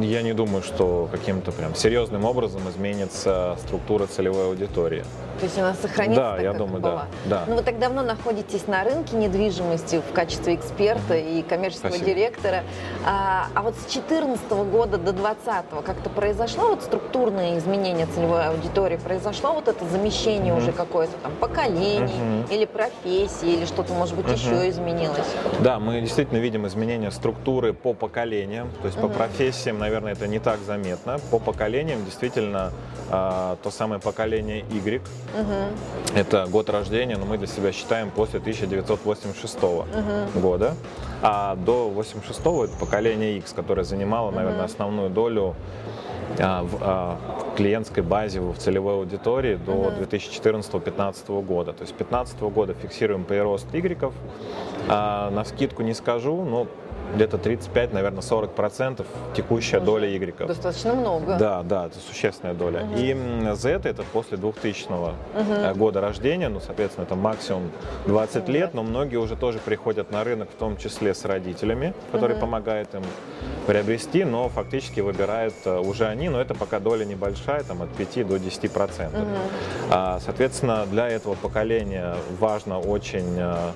Я 0.00 0.22
не 0.22 0.34
думаю, 0.34 0.62
что 0.62 1.08
каким-то 1.10 1.50
прям 1.50 1.74
серьезным 1.74 2.26
образом 2.26 2.68
изменится 2.68 3.56
структура 3.64 4.06
целевой 4.06 4.46
аудитории. 4.48 5.04
То 5.38 5.44
есть 5.44 5.58
она 5.58 5.74
сохранится 5.74 6.20
да, 6.20 6.32
так, 6.32 6.42
я 6.42 6.48
как 6.50 6.58
думаю, 6.58 6.82
была? 6.82 7.06
Да, 7.24 7.38
да. 7.38 7.44
Ну 7.46 7.56
вы 7.56 7.62
так 7.62 7.78
давно 7.78 8.02
находитесь 8.02 8.66
на 8.66 8.82
рынке 8.82 9.16
недвижимости 9.16 10.02
в 10.06 10.12
качестве 10.12 10.56
эксперта 10.56 11.14
и 11.14 11.42
коммерческого 11.42 11.90
Спасибо. 11.90 12.10
директора. 12.10 12.64
А, 13.06 13.46
а 13.54 13.62
вот 13.62 13.74
с 13.74 13.92
2014 13.92 14.50
года 14.50 14.98
до 14.98 15.12
2020 15.12 15.84
как-то 15.86 16.10
произошло 16.10 16.70
вот 16.70 16.82
структурное 16.82 17.56
изменение 17.56 18.06
целевой 18.06 18.46
аудитории? 18.46 18.57
Произошло 18.98 19.52
вот 19.52 19.68
это 19.68 19.84
замещение 19.86 20.52
mm-hmm. 20.52 20.58
уже 20.58 20.72
какое-то 20.72 21.16
там 21.22 21.32
поколений 21.40 22.12
mm-hmm. 22.12 22.54
или 22.54 22.64
профессии, 22.64 23.54
или 23.54 23.64
что-то, 23.64 23.92
может 23.92 24.14
быть, 24.16 24.26
mm-hmm. 24.26 24.58
еще 24.60 24.68
изменилось? 24.70 25.26
Да, 25.60 25.78
мы 25.78 26.00
действительно 26.00 26.38
видим 26.38 26.66
изменение 26.66 27.10
структуры 27.10 27.72
по 27.72 27.94
поколениям. 27.94 28.70
То 28.80 28.86
есть 28.86 28.98
mm-hmm. 28.98 29.02
по 29.02 29.08
профессиям, 29.08 29.78
наверное, 29.78 30.12
это 30.12 30.26
не 30.26 30.38
так 30.38 30.60
заметно. 30.60 31.18
По 31.30 31.38
поколениям 31.38 32.04
действительно 32.04 32.72
а, 33.10 33.56
то 33.62 33.70
самое 33.70 34.00
поколение 34.00 34.64
Y, 34.70 35.02
Угу. 35.34 36.18
Это 36.18 36.46
год 36.46 36.70
рождения, 36.70 37.16
но 37.16 37.26
мы 37.26 37.38
для 37.38 37.46
себя 37.46 37.72
считаем 37.72 38.10
после 38.10 38.40
1986 38.40 39.62
угу. 39.62 39.82
года. 40.40 40.74
а 41.22 41.56
до 41.56 41.92
86-го 41.94 42.64
это 42.64 42.76
поколение 42.76 43.38
X, 43.38 43.52
которое 43.52 43.82
занимало, 43.82 44.30
наверное, 44.30 44.64
основную 44.64 45.10
долю 45.10 45.54
в 46.36 46.78
а, 46.80 47.18
клиентской 47.56 48.02
базе, 48.02 48.40
в 48.40 48.56
целевой 48.56 48.94
аудитории 48.94 49.56
до 49.56 49.92
2014-2015 50.00 51.42
года. 51.42 51.72
То 51.72 51.82
есть 51.82 51.96
2015 51.96 52.40
года 52.40 52.74
фиксируем 52.74 53.24
прирост 53.24 53.66
Y. 53.72 54.12
А, 54.88 55.30
на 55.30 55.44
скидку 55.44 55.82
не 55.82 55.94
скажу, 55.94 56.44
но 56.44 56.66
где-то 57.14 57.38
35, 57.38 57.92
наверное, 57.92 58.22
40 58.22 58.52
процентов 58.52 59.06
текущая 59.34 59.80
доля 59.80 60.08
Y. 60.08 60.46
Достаточно 60.46 60.94
много. 60.94 61.36
Да, 61.38 61.62
да, 61.62 61.86
это 61.86 61.98
существенная 61.98 62.54
доля. 62.54 62.84
Угу. 62.84 62.94
И 62.96 63.16
Z 63.54 63.80
это 63.84 64.02
после 64.12 64.36
2000 64.36 64.86
угу. 64.88 65.78
года 65.78 66.00
рождения, 66.00 66.48
ну, 66.48 66.60
соответственно, 66.60 67.04
это 67.04 67.14
максимум 67.14 67.70
20 68.06 68.42
угу. 68.42 68.52
лет, 68.52 68.74
но 68.74 68.82
многие 68.82 69.16
уже 69.16 69.36
тоже 69.36 69.58
приходят 69.58 70.10
на 70.10 70.24
рынок, 70.24 70.50
в 70.50 70.54
том 70.54 70.76
числе 70.76 71.14
с 71.14 71.24
родителями, 71.24 71.94
которые 72.12 72.36
угу. 72.36 72.42
помогают 72.42 72.94
им 72.94 73.02
приобрести, 73.68 74.24
но 74.24 74.48
фактически 74.48 75.00
выбирают 75.00 75.54
э, 75.66 75.78
уже 75.78 76.06
они, 76.06 76.30
но 76.30 76.40
это 76.40 76.54
пока 76.54 76.80
доля 76.80 77.04
небольшая, 77.04 77.62
там 77.64 77.82
от 77.82 77.90
5 77.90 78.26
до 78.26 78.38
10 78.38 78.72
процентов. 78.72 79.20
Угу. 79.20 79.38
А, 79.90 80.20
соответственно, 80.24 80.86
для 80.86 81.06
этого 81.06 81.34
поколения 81.34 82.16
важно 82.40 82.78
очень 82.78 83.36
э, 83.36 83.72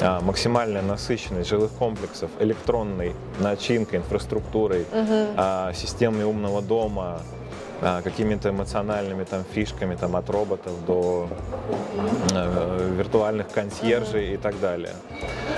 а, 0.00 0.20
максимальная 0.22 0.80
насыщенность 0.80 1.50
жилых 1.50 1.70
комплексов 1.72 2.30
электронной 2.40 3.12
начинкой, 3.38 3.98
инфраструктурой, 3.98 4.86
угу. 4.90 5.74
системами 5.74 6.22
умного 6.22 6.62
дома, 6.62 7.20
какими-то 7.80 8.50
эмоциональными 8.50 9.24
там 9.24 9.44
фишками 9.52 9.94
там 9.94 10.16
от 10.16 10.28
роботов 10.30 10.72
до 10.86 11.28
э, 12.32 12.94
виртуальных 12.96 13.48
консьержей 13.48 14.34
и 14.34 14.36
так 14.36 14.60
далее. 14.60 14.94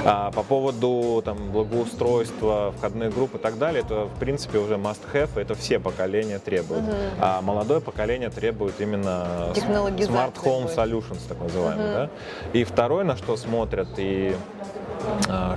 А 0.04 0.30
по 0.30 0.42
поводу 0.42 1.22
там 1.24 1.50
благоустройства, 1.50 2.72
входных 2.76 3.14
групп 3.14 3.34
и 3.34 3.38
так 3.38 3.58
далее, 3.58 3.82
это 3.82 4.04
в 4.04 4.18
принципе 4.18 4.58
уже 4.58 4.74
must 4.74 5.00
have, 5.12 5.30
это 5.40 5.54
все 5.54 5.78
поколения 5.78 6.38
требуют. 6.38 6.84
Угу. 6.84 6.94
А 7.20 7.40
молодое 7.42 7.80
поколение 7.80 8.30
требует 8.30 8.80
именно 8.80 9.48
smart 9.54 10.34
home 10.42 10.74
solutions, 10.74 11.20
так 11.28 11.40
называемый, 11.40 11.86
угу. 11.86 11.94
да. 11.94 12.10
И 12.52 12.64
второе, 12.64 13.04
на 13.04 13.16
что 13.16 13.36
смотрят 13.36 13.88
и 13.96 14.34
а, 14.60 14.79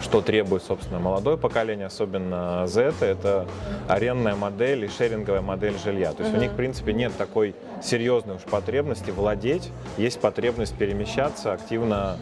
что 0.02 0.22
требует, 0.22 0.64
собственно, 0.64 1.00
молодое 1.00 1.38
поколение, 1.38 1.88
особенно 1.88 2.66
Z, 2.68 2.94
это 3.02 3.48
арендная 3.88 4.36
модель 4.36 4.86
и 4.86 4.88
шеринговая 4.88 5.42
модель 5.42 5.76
жилья. 5.84 6.14
То 6.14 6.24
есть 6.24 6.34
uh-huh. 6.34 6.38
у 6.38 6.42
них, 6.42 6.52
в 6.52 6.56
принципе, 6.56 6.94
нет 6.94 7.12
такой 7.18 7.56
серьезной 7.82 8.36
уж 8.36 8.42
потребности 8.42 9.12
владеть, 9.12 9.72
есть 9.98 10.20
потребность 10.20 10.76
перемещаться, 10.76 11.54
активно 11.54 12.18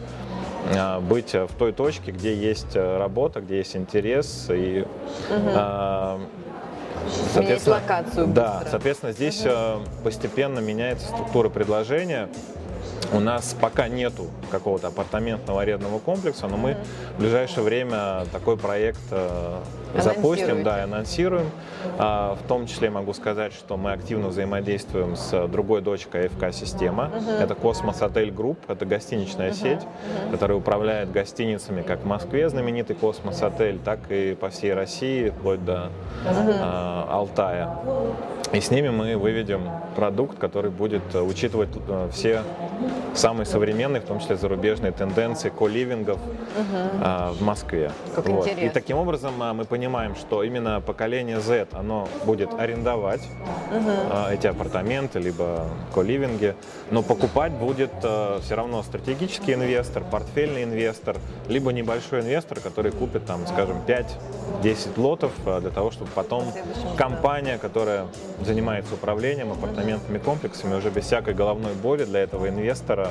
а, 0.74 1.00
быть 1.00 1.34
в 1.34 1.50
той 1.58 1.72
точке, 1.72 2.12
где 2.12 2.34
есть 2.34 2.74
э, 2.74 2.98
работа, 2.98 3.40
где 3.40 3.58
есть 3.58 3.76
интерес 3.76 4.46
и 4.50 4.84
uh-huh. 5.30 6.20
Соответственно, 7.34 7.76
локацию 7.76 8.26
да, 8.28 8.62
соответственно, 8.70 9.12
здесь 9.12 9.44
угу. 9.44 9.82
постепенно 10.04 10.60
меняется 10.60 11.08
структура 11.08 11.48
предложения. 11.48 12.28
У 13.12 13.20
нас 13.20 13.54
пока 13.60 13.88
нету 13.88 14.26
какого-то 14.50 14.88
апартаментного 14.88 15.62
арендного 15.62 15.98
комплекса, 15.98 16.46
но 16.48 16.56
мы 16.56 16.76
в 17.16 17.20
ближайшее 17.20 17.62
время 17.64 18.24
такой 18.32 18.56
проект 18.56 19.00
э, 19.10 19.58
запустим, 19.98 20.62
да, 20.62 20.84
анонсируем. 20.84 21.50
А, 21.98 22.36
в 22.36 22.46
том 22.46 22.66
числе 22.66 22.90
могу 22.90 23.12
сказать, 23.12 23.52
что 23.52 23.76
мы 23.76 23.92
активно 23.92 24.28
взаимодействуем 24.28 25.16
с 25.16 25.46
другой 25.48 25.82
дочкой 25.82 26.26
АФК 26.26 26.52
Система. 26.54 27.10
Это 27.40 27.54
Cosmos 27.54 28.02
Hotel 28.02 28.30
Group, 28.30 28.58
это 28.68 28.86
гостиничная 28.86 29.52
сеть, 29.52 29.80
которая 30.30 30.58
управляет 30.58 31.10
гостиницами 31.12 31.82
как 31.82 32.00
в 32.00 32.06
Москве 32.06 32.48
знаменитый 32.48 32.96
Космос 32.96 33.42
Отель, 33.42 33.78
так 33.78 33.98
и 34.10 34.34
по 34.34 34.50
всей 34.50 34.74
России, 34.74 35.30
вплоть 35.30 35.64
до 35.64 35.90
а, 36.24 37.08
Алтая. 37.10 37.76
И 38.52 38.60
с 38.60 38.70
ними 38.70 38.90
мы 38.90 39.16
выведем 39.16 39.62
продукт, 39.96 40.38
который 40.38 40.70
будет 40.70 41.02
э, 41.14 41.22
учитывать 41.22 41.70
э, 41.88 42.10
все 42.12 42.42
самые 43.14 43.46
современные, 43.46 44.02
в 44.02 44.04
том 44.04 44.20
числе 44.20 44.36
зарубежные 44.36 44.92
тенденции 44.92 45.48
коливингов 45.48 46.18
угу. 46.18 47.34
в 47.34 47.42
Москве. 47.42 47.92
Как 48.14 48.26
вот. 48.26 48.40
интересно. 48.46 48.60
И 48.64 48.68
таким 48.70 48.96
образом 48.96 49.34
а, 49.40 49.52
мы 49.52 49.66
понимаем, 49.66 50.16
что 50.16 50.42
именно 50.42 50.80
поколение 50.80 51.40
Z, 51.40 51.68
оно 51.72 52.08
будет 52.24 52.52
арендовать 52.58 53.20
угу. 53.70 53.90
эти 54.30 54.46
апартаменты, 54.46 55.18
либо 55.18 55.66
коливинги, 55.94 56.54
но 56.90 57.02
покупать 57.02 57.52
будет 57.52 57.92
все 57.98 58.54
равно 58.54 58.82
стратегический 58.82 59.52
инвестор, 59.52 60.02
портфельный 60.10 60.64
инвестор, 60.64 61.16
либо 61.48 61.70
небольшой 61.70 62.20
инвестор, 62.20 62.60
который 62.60 62.92
купит 62.92 63.26
там, 63.26 63.46
скажем, 63.46 63.76
5-10 64.62 64.98
лотов 64.98 65.32
для 65.44 65.70
того, 65.70 65.90
чтобы 65.90 66.10
потом 66.14 66.44
компания, 66.96 67.58
которая 67.58 68.06
занимается 68.44 68.94
управлением 68.94 69.52
апартаментными 69.52 70.18
комплексами, 70.18 70.74
уже 70.74 70.90
без 70.90 71.04
всякой 71.04 71.34
головной 71.34 71.74
боли 71.74 72.04
для 72.04 72.20
этого 72.20 72.48
инвестора 72.48 73.10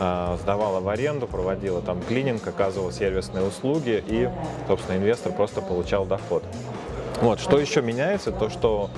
а, 0.00 0.36
сдавала 0.40 0.80
в 0.80 0.88
аренду, 0.88 1.26
проводила 1.26 1.82
там 1.82 2.00
клининг, 2.02 2.46
оказывала 2.46 2.92
сервисные 2.92 3.44
услуги 3.44 4.02
и, 4.06 4.28
собственно, 4.66 4.96
инвестор 4.96 5.32
просто 5.32 5.60
получал 5.60 6.06
доход. 6.06 6.44
Вот, 7.20 7.40
что 7.40 7.58
еще 7.58 7.82
меняется, 7.82 8.30
то 8.30 8.48
что 8.48 8.90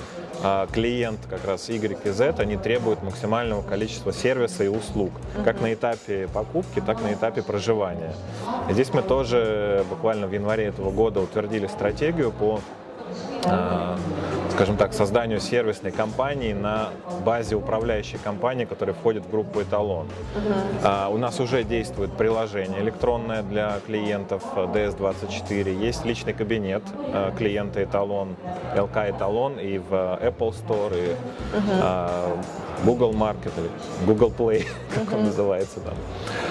а, 0.43 0.67
клиент 0.67 1.19
как 1.29 1.45
раз 1.45 1.69
Y 1.69 1.99
и 2.03 2.09
Z, 2.09 2.35
они 2.37 2.55
требуют 2.57 3.03
максимального 3.03 3.63
количества 3.63 4.13
сервиса 4.13 4.63
и 4.63 4.67
услуг, 4.67 5.11
как 5.43 5.61
на 5.61 5.73
этапе 5.73 6.27
покупки, 6.31 6.81
так 6.81 7.01
на 7.01 7.13
этапе 7.13 7.41
проживания. 7.41 8.13
Здесь 8.69 8.93
мы 8.93 9.01
тоже 9.01 9.83
буквально 9.89 10.27
в 10.27 10.33
январе 10.33 10.65
этого 10.65 10.91
года 10.91 11.19
утвердили 11.19 11.67
стратегию 11.67 12.31
по 12.31 12.59
а, 13.45 13.97
скажем 14.61 14.77
так, 14.77 14.93
созданию 14.93 15.39
сервисной 15.39 15.91
компании 15.91 16.53
на 16.53 16.89
базе 17.25 17.55
управляющей 17.55 18.19
компании, 18.19 18.65
которая 18.65 18.93
входит 18.93 19.25
в 19.25 19.31
группу 19.31 19.59
«Эталон». 19.59 20.05
Uh-huh. 20.05 20.53
А, 20.83 21.09
у 21.09 21.17
нас 21.17 21.39
уже 21.39 21.63
действует 21.63 22.11
приложение 22.11 22.79
электронное 22.79 23.41
для 23.41 23.79
клиентов 23.87 24.43
DS24, 24.55 25.73
есть 25.73 26.05
личный 26.05 26.33
кабинет 26.33 26.83
а, 27.11 27.31
клиента 27.35 27.83
«Эталон», 27.83 28.35
LK 28.75 29.17
«Эталон» 29.17 29.57
и 29.57 29.79
в 29.79 29.93
Apple 29.93 30.53
Store, 30.53 30.93
и 30.95 31.09
uh-huh. 31.09 31.79
а, 31.81 32.37
Google 32.85 33.13
Market 33.13 33.53
или 33.57 33.71
Google 34.05 34.31
Play, 34.37 34.67
как 34.93 35.05
uh-huh. 35.05 35.17
он 35.17 35.23
называется 35.23 35.79
там. 35.79 35.95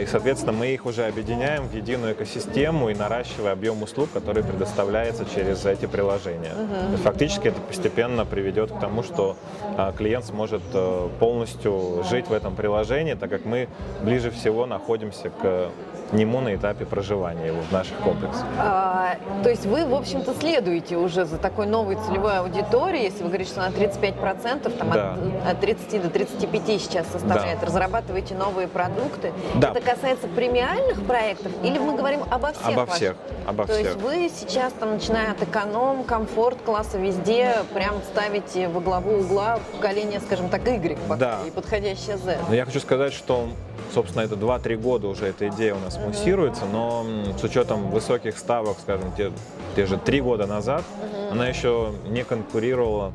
и, 0.00 0.06
соответственно, 0.06 0.52
мы 0.52 0.68
их 0.68 0.86
уже 0.86 1.06
объединяем 1.06 1.68
в 1.68 1.74
единую 1.74 2.12
экосистему 2.12 2.90
и 2.90 2.94
наращивая 2.94 3.52
объем 3.52 3.82
услуг, 3.82 4.08
который 4.12 4.42
предоставляется 4.42 5.24
через 5.24 5.64
эти 5.64 5.86
приложения. 5.86 6.52
Uh-huh. 6.54 6.96
Фактически 6.98 7.48
это 7.48 7.60
постепенно 7.60 8.24
приведет 8.24 8.70
к 8.72 8.80
тому, 8.80 9.02
что 9.02 9.36
а, 9.76 9.92
клиент 9.92 10.24
сможет 10.26 10.62
а, 10.72 11.08
полностью 11.18 12.04
жить 12.08 12.28
в 12.28 12.32
этом 12.32 12.54
приложении, 12.54 13.14
так 13.14 13.30
как 13.30 13.44
мы 13.44 13.68
ближе 14.02 14.30
всего 14.30 14.66
находимся 14.66 15.30
к 15.30 15.70
нему 16.12 16.40
на 16.40 16.54
этапе 16.54 16.84
проживания 16.84 17.46
его 17.46 17.60
в 17.60 17.72
наших 17.72 17.96
комплексах. 17.98 18.44
А, 18.58 19.16
то 19.42 19.50
есть 19.50 19.66
вы, 19.66 19.86
в 19.86 19.94
общем-то, 19.94 20.34
следуете 20.34 20.96
уже 20.96 21.24
за 21.24 21.38
такой 21.38 21.66
новой 21.66 21.96
целевой 21.96 22.38
аудиторией, 22.38 23.04
если 23.04 23.22
вы 23.22 23.28
говорите, 23.28 23.50
что 23.50 23.60
на 23.60 23.68
35%, 23.68 24.76
там 24.76 24.90
да. 24.90 25.16
от, 25.46 25.54
от 25.54 25.60
30 25.60 26.02
до 26.02 26.10
35 26.10 26.80
сейчас 26.80 27.06
составляет, 27.08 27.60
да. 27.60 27.66
разрабатываете 27.66 28.34
новые 28.34 28.68
продукты. 28.68 29.23
Да. 29.54 29.70
Это 29.70 29.80
касается 29.80 30.28
премиальных 30.28 31.04
проектов 31.06 31.52
или 31.62 31.78
мы 31.78 31.96
говорим 31.96 32.22
обо 32.30 32.52
всех? 32.52 32.66
Обо 32.66 32.80
ваших? 32.80 32.94
всех. 32.94 33.16
Обо 33.46 33.66
То 33.66 33.74
всех. 33.74 33.86
есть 33.86 33.96
вы 34.00 34.30
сейчас, 34.34 34.72
там, 34.72 34.94
начиная 34.94 35.32
от 35.32 35.42
эконом, 35.42 36.04
комфорт 36.04 36.58
класса, 36.62 36.98
везде 36.98 37.56
прям 37.72 37.96
ставите 38.12 38.68
во 38.68 38.80
главу 38.80 39.18
угла 39.18 39.60
поколение, 39.72 40.20
скажем 40.20 40.48
так, 40.48 40.66
Y 40.66 40.98
да. 41.18 41.40
и 41.46 41.50
подходящее 41.50 42.16
Z. 42.16 42.38
Но 42.48 42.54
я 42.54 42.64
хочу 42.64 42.80
сказать, 42.80 43.12
что 43.12 43.48
собственно, 43.92 44.22
это 44.22 44.34
2-3 44.34 44.76
года 44.76 45.06
уже 45.06 45.26
эта 45.26 45.48
идея 45.48 45.74
у 45.74 45.78
нас 45.78 45.96
uh-huh. 45.96 46.08
муссируется, 46.08 46.64
но 46.66 47.06
с 47.38 47.44
учетом 47.44 47.90
высоких 47.90 48.36
ставок, 48.36 48.76
скажем, 48.80 49.12
те, 49.16 49.30
те 49.76 49.86
же 49.86 49.96
3 49.96 50.20
года 50.20 50.46
назад, 50.46 50.82
uh-huh. 50.82 51.32
она 51.32 51.46
еще 51.46 51.92
не 52.08 52.24
конкурировала 52.24 53.12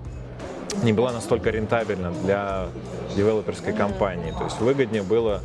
не 0.83 0.93
была 0.93 1.11
настолько 1.11 1.49
рентабельна 1.49 2.11
для 2.23 2.67
девелоперской 3.15 3.73
uh-huh. 3.73 3.77
компании. 3.77 4.33
То 4.37 4.45
есть 4.45 4.61
выгоднее 4.61 5.03
было 5.03 5.41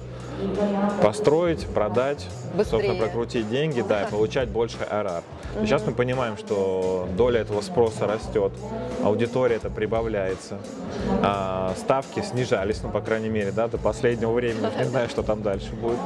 построить, 1.02 1.66
продать, 1.66 2.26
Быстрее. 2.54 2.80
собственно, 2.80 2.98
прокрутить 2.98 3.48
деньги, 3.48 3.82
да, 3.82 4.04
и 4.04 4.10
получать 4.10 4.48
больше 4.48 4.78
RR. 4.78 5.22
Угу. 5.56 5.66
Сейчас 5.66 5.86
мы 5.86 5.92
понимаем, 5.92 6.36
что 6.36 7.08
доля 7.16 7.40
этого 7.40 7.60
спроса 7.60 8.06
растет, 8.06 8.52
аудитория 9.02 9.56
это 9.56 9.70
прибавляется, 9.70 10.58
а, 11.22 11.74
ставки 11.76 12.20
снижались, 12.20 12.82
ну, 12.82 12.90
по 12.90 13.00
крайней 13.00 13.28
мере, 13.28 13.52
да, 13.52 13.68
до 13.68 13.78
последнего 13.78 14.32
времени, 14.32 14.66
не 14.78 14.84
знаю, 14.84 15.08
что 15.08 15.22
там 15.22 15.42
дальше 15.42 15.72
будет. 15.74 15.98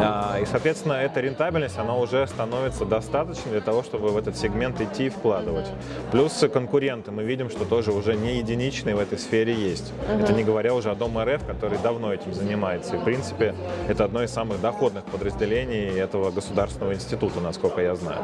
А, 0.00 0.38
и, 0.40 0.46
соответственно, 0.46 0.94
эта 0.94 1.20
рентабельность, 1.20 1.78
она 1.78 1.96
уже 1.96 2.26
становится 2.26 2.84
достаточной 2.84 3.52
для 3.52 3.60
того, 3.60 3.82
чтобы 3.82 4.08
в 4.08 4.16
этот 4.16 4.36
сегмент 4.36 4.80
идти 4.80 5.06
и 5.06 5.10
вкладывать. 5.10 5.66
Плюс 6.10 6.44
конкуренты, 6.52 7.10
мы 7.10 7.24
видим, 7.24 7.50
что 7.50 7.64
тоже 7.64 7.92
уже 7.92 8.14
не 8.14 8.38
единичные 8.38 8.94
в 8.94 8.98
этой 8.98 9.18
сфере 9.18 9.54
есть. 9.54 9.92
Угу. 10.08 10.22
Это 10.22 10.32
не 10.32 10.44
говоря 10.44 10.74
уже 10.74 10.90
о 10.90 10.94
Дом 10.94 11.18
РФ, 11.18 11.44
который 11.46 11.78
давно 11.78 12.12
этим 12.12 12.34
занимается. 12.34 12.96
И, 12.96 12.98
в 12.98 13.04
принципе, 13.04 13.54
это 13.88 14.04
одно 14.04 14.22
из 14.22 14.30
самых 14.30 14.60
доходных 14.60 15.04
подразделений 15.04 15.71
здании 15.72 15.98
этого 15.98 16.30
государственного 16.30 16.94
института, 16.94 17.40
насколько 17.40 17.80
я 17.80 17.94
знаю. 17.94 18.20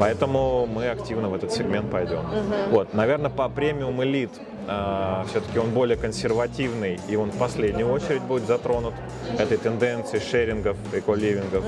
Поэтому 0.00 0.66
мы 0.66 0.88
активно 0.88 1.28
в 1.28 1.34
этот 1.34 1.52
сегмент 1.52 1.90
пойдем. 1.90 2.24
Вот, 2.70 2.94
наверное, 2.94 3.30
по 3.30 3.48
премиум 3.48 4.02
элит 4.02 4.30
э, 4.66 5.24
все-таки 5.28 5.58
он 5.58 5.70
более 5.70 5.96
консервативный, 5.96 7.00
и 7.08 7.16
он 7.16 7.30
в 7.30 7.38
последнюю 7.38 7.90
очередь 7.90 8.22
будет 8.22 8.46
затронут 8.46 8.94
этой 9.38 9.56
тенденции 9.58 10.18
шерингов, 10.18 10.76
эколивингов. 10.92 11.64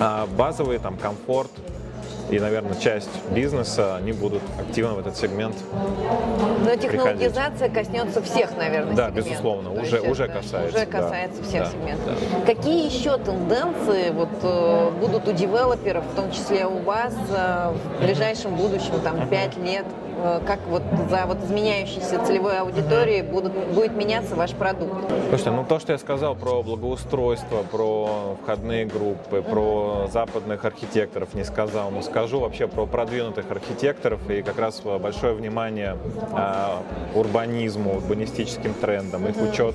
А 0.00 0.26
базовый 0.36 0.78
там 0.78 0.96
комфорт, 0.96 1.50
и, 2.30 2.38
наверное, 2.38 2.74
часть 2.74 3.10
бизнеса, 3.30 3.96
они 3.96 4.12
будут 4.12 4.42
активно 4.58 4.94
в 4.94 4.98
этот 4.98 5.16
сегмент 5.16 5.54
Но 6.64 6.74
технологизация 6.76 7.68
приходить. 7.68 7.74
коснется 7.74 8.22
всех, 8.22 8.56
наверное, 8.56 8.94
Да, 8.94 9.08
сегментов. 9.08 9.30
безусловно, 9.30 9.70
уже, 9.72 9.96
есть, 9.96 10.08
уже 10.08 10.28
касается. 10.28 10.76
Уже 10.76 10.86
касается 10.86 11.42
да, 11.42 11.48
всех 11.48 11.62
да, 11.64 11.70
сегментов. 11.70 12.06
Да. 12.06 12.54
Какие 12.54 12.86
еще 12.86 13.18
тенденции 13.18 14.10
вот, 14.10 14.28
э, 14.42 14.90
будут 15.00 15.28
у 15.28 15.32
девелоперов, 15.32 16.04
в 16.12 16.14
том 16.16 16.30
числе 16.32 16.66
у 16.66 16.78
вас, 16.78 17.14
э, 17.30 17.72
в 17.98 18.04
ближайшем 18.04 18.54
будущем, 18.56 19.00
там, 19.02 19.28
5 19.28 19.56
лет? 19.58 19.84
Э, 20.24 20.40
как 20.46 20.58
вот 20.68 20.82
за 21.10 21.26
вот 21.26 21.44
изменяющейся 21.44 22.24
целевой 22.24 22.58
аудиторией 22.58 23.20
будут, 23.20 23.52
будет 23.74 23.92
меняться 23.94 24.34
ваш 24.34 24.52
продукт? 24.52 24.94
Слушайте, 25.28 25.50
ну 25.50 25.66
то, 25.68 25.78
что 25.78 25.92
я 25.92 25.98
сказал 25.98 26.34
про 26.34 26.62
благоустройство, 26.62 27.62
про 27.62 28.38
входные 28.42 28.86
группы, 28.86 29.42
про 29.42 30.08
западных 30.10 30.64
архитекторов 30.64 31.34
не 31.34 31.44
сказал, 31.44 31.90
но 31.90 32.00
скажу 32.00 32.40
вообще 32.40 32.66
про 32.66 32.86
продвинутых 32.86 33.50
архитекторов 33.50 34.30
и 34.30 34.40
как 34.40 34.58
раз 34.58 34.80
большое 34.80 35.34
внимание 35.34 35.98
а, 36.32 36.82
урбанизму, 37.14 37.96
урбанистическим 37.96 38.72
трендам, 38.72 39.26
их 39.28 39.36
учет 39.36 39.74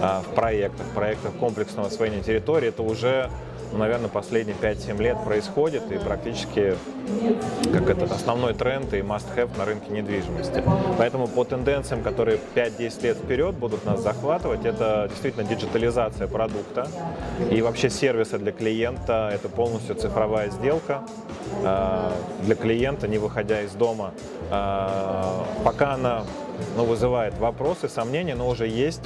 а, 0.00 0.22
в 0.22 0.34
проектах, 0.34 0.86
проектах 0.94 1.32
комплексного 1.34 1.88
освоения 1.88 2.22
территории, 2.22 2.68
это 2.68 2.82
уже 2.82 3.28
наверное, 3.72 4.08
последние 4.08 4.56
5-7 4.56 5.00
лет 5.02 5.16
происходит 5.24 5.90
и 5.90 5.98
практически 5.98 6.76
как 7.72 7.90
этот 7.90 8.12
основной 8.12 8.54
тренд 8.54 8.92
и 8.94 8.98
must-have 8.98 9.56
на 9.58 9.64
рынке 9.64 9.90
недвижимости. 9.92 10.62
Поэтому 10.98 11.26
по 11.26 11.44
тенденциям, 11.44 12.02
которые 12.02 12.38
5-10 12.54 13.02
лет 13.02 13.16
вперед 13.16 13.54
будут 13.54 13.84
нас 13.84 14.00
захватывать, 14.00 14.64
это 14.64 15.06
действительно 15.08 15.44
диджитализация 15.44 16.26
продукта 16.28 16.88
и 17.50 17.60
вообще 17.62 17.90
сервиса 17.90 18.38
для 18.38 18.52
клиента, 18.52 19.30
это 19.32 19.48
полностью 19.48 19.94
цифровая 19.96 20.50
сделка 20.50 21.02
а, 21.64 22.12
для 22.42 22.54
клиента, 22.54 23.08
не 23.08 23.18
выходя 23.18 23.62
из 23.62 23.72
дома. 23.72 24.12
А, 24.50 25.44
пока 25.64 25.94
она 25.94 26.24
ну, 26.76 26.84
вызывает 26.84 27.38
вопросы, 27.38 27.88
сомнения, 27.88 28.34
но 28.34 28.48
уже 28.48 28.66
есть 28.66 29.00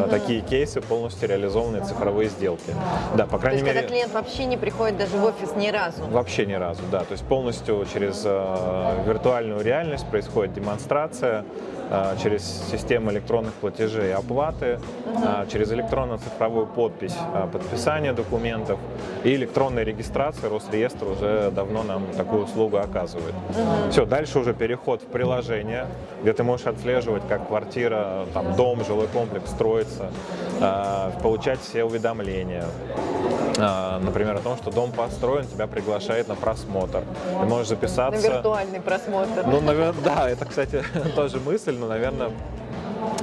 угу. 0.00 0.08
такие 0.08 0.40
кейсы 0.40 0.80
полностью 0.80 1.28
реализованные 1.28 1.82
цифровые 1.82 2.28
сделки. 2.28 2.74
Да, 3.16 3.26
по 3.26 3.38
крайней 3.38 3.60
то 3.60 3.66
есть, 3.66 3.76
мере. 3.76 3.80
Когда 3.80 3.88
клиент 3.88 4.12
вообще 4.12 4.44
не 4.44 4.56
приходит 4.56 4.96
даже 4.98 5.16
в 5.16 5.24
офис 5.24 5.54
ни 5.56 5.68
разу. 5.68 6.04
Вообще 6.04 6.46
ни 6.46 6.54
разу, 6.54 6.82
да. 6.90 7.00
То 7.00 7.12
есть 7.12 7.24
полностью 7.24 7.86
через 7.92 8.22
э, 8.24 9.04
виртуальную 9.06 9.62
реальность 9.62 10.06
происходит 10.06 10.54
демонстрация. 10.54 11.44
А, 11.94 12.16
через 12.16 12.42
систему 12.70 13.10
электронных 13.10 13.52
платежей 13.52 14.08
и 14.08 14.12
оплаты, 14.12 14.78
uh 15.04 15.46
через 15.52 15.70
электронно-цифровую 15.72 16.66
подпись 16.66 17.14
а, 17.34 17.46
подписания 17.46 18.14
документов 18.14 18.78
и 19.24 19.34
электронная 19.34 19.84
регистрация. 19.84 20.48
Росреестр 20.48 21.04
уже 21.04 21.50
давно 21.50 21.82
нам 21.82 22.06
такую 22.16 22.44
услугу 22.44 22.78
оказывает. 22.78 23.34
uh 23.50 23.90
Все, 23.90 24.06
дальше 24.06 24.38
уже 24.38 24.54
переход 24.54 25.02
в 25.02 25.06
приложение, 25.06 25.86
где 26.22 26.32
ты 26.32 26.42
можешь 26.44 26.66
отслеживать, 26.66 27.24
как 27.28 27.46
квартира, 27.48 28.24
там, 28.32 28.56
дом, 28.56 28.82
жилой 28.86 29.08
комплекс 29.08 29.50
строится, 29.50 29.81
получать 31.22 31.60
все 31.60 31.84
уведомления. 31.84 32.64
Например, 33.56 34.36
о 34.36 34.40
том, 34.40 34.56
что 34.56 34.70
дом 34.70 34.92
построен, 34.92 35.46
тебя 35.46 35.66
приглашает 35.66 36.28
на 36.28 36.34
просмотр. 36.34 37.02
Ты 37.40 37.46
можешь 37.46 37.68
записаться... 37.68 38.28
На 38.28 38.34
виртуальный 38.34 38.80
просмотр. 38.80 39.44
Ну, 39.46 39.60
наверное, 39.60 40.02
да, 40.02 40.30
это, 40.30 40.44
кстати, 40.44 40.82
тоже 41.16 41.38
мысль, 41.38 41.76
но, 41.76 41.86
наверное, 41.86 42.30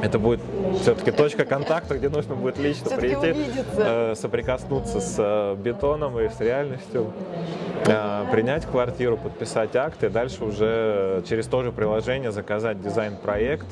это 0.01 0.19
будет 0.19 0.41
все-таки 0.81 1.12
точка 1.12 1.45
контакта, 1.45 1.97
где 1.97 2.10
нужно 2.10 2.36
будет 2.36 2.57
лично 2.57 2.95
прийти, 2.95 3.36
э, 3.77 4.13
соприкоснуться 4.15 4.99
с 4.99 5.15
э, 5.17 5.55
бетоном 5.55 6.19
и 6.19 6.29
с 6.29 6.39
реальностью, 6.39 7.13
э, 7.86 8.25
принять 8.31 8.65
квартиру, 8.65 9.17
подписать 9.17 9.75
акты, 9.75 10.10
дальше 10.10 10.43
уже 10.43 11.23
через 11.27 11.47
то 11.47 11.63
же 11.63 11.71
приложение 11.71 12.31
заказать 12.31 12.81
дизайн-проект, 12.81 13.67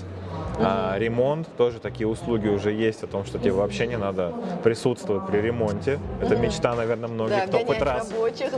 а, 0.59 0.97
ремонт, 0.97 1.47
тоже 1.57 1.79
такие 1.79 2.07
услуги 2.07 2.47
уже 2.47 2.71
есть 2.71 3.03
о 3.03 3.07
том, 3.07 3.25
что 3.25 3.39
тебе 3.39 3.51
вообще 3.51 3.87
не 3.87 3.97
надо 3.97 4.33
присутствовать 4.63 5.27
при 5.27 5.39
ремонте. 5.39 5.99
Это 6.21 6.35
мечта, 6.35 6.75
наверное, 6.75 7.09
многих, 7.09 7.37
да, 7.37 7.47
кто 7.47 7.59
хоть 7.65 7.81
раз 7.81 8.11
рабочих, 8.11 8.51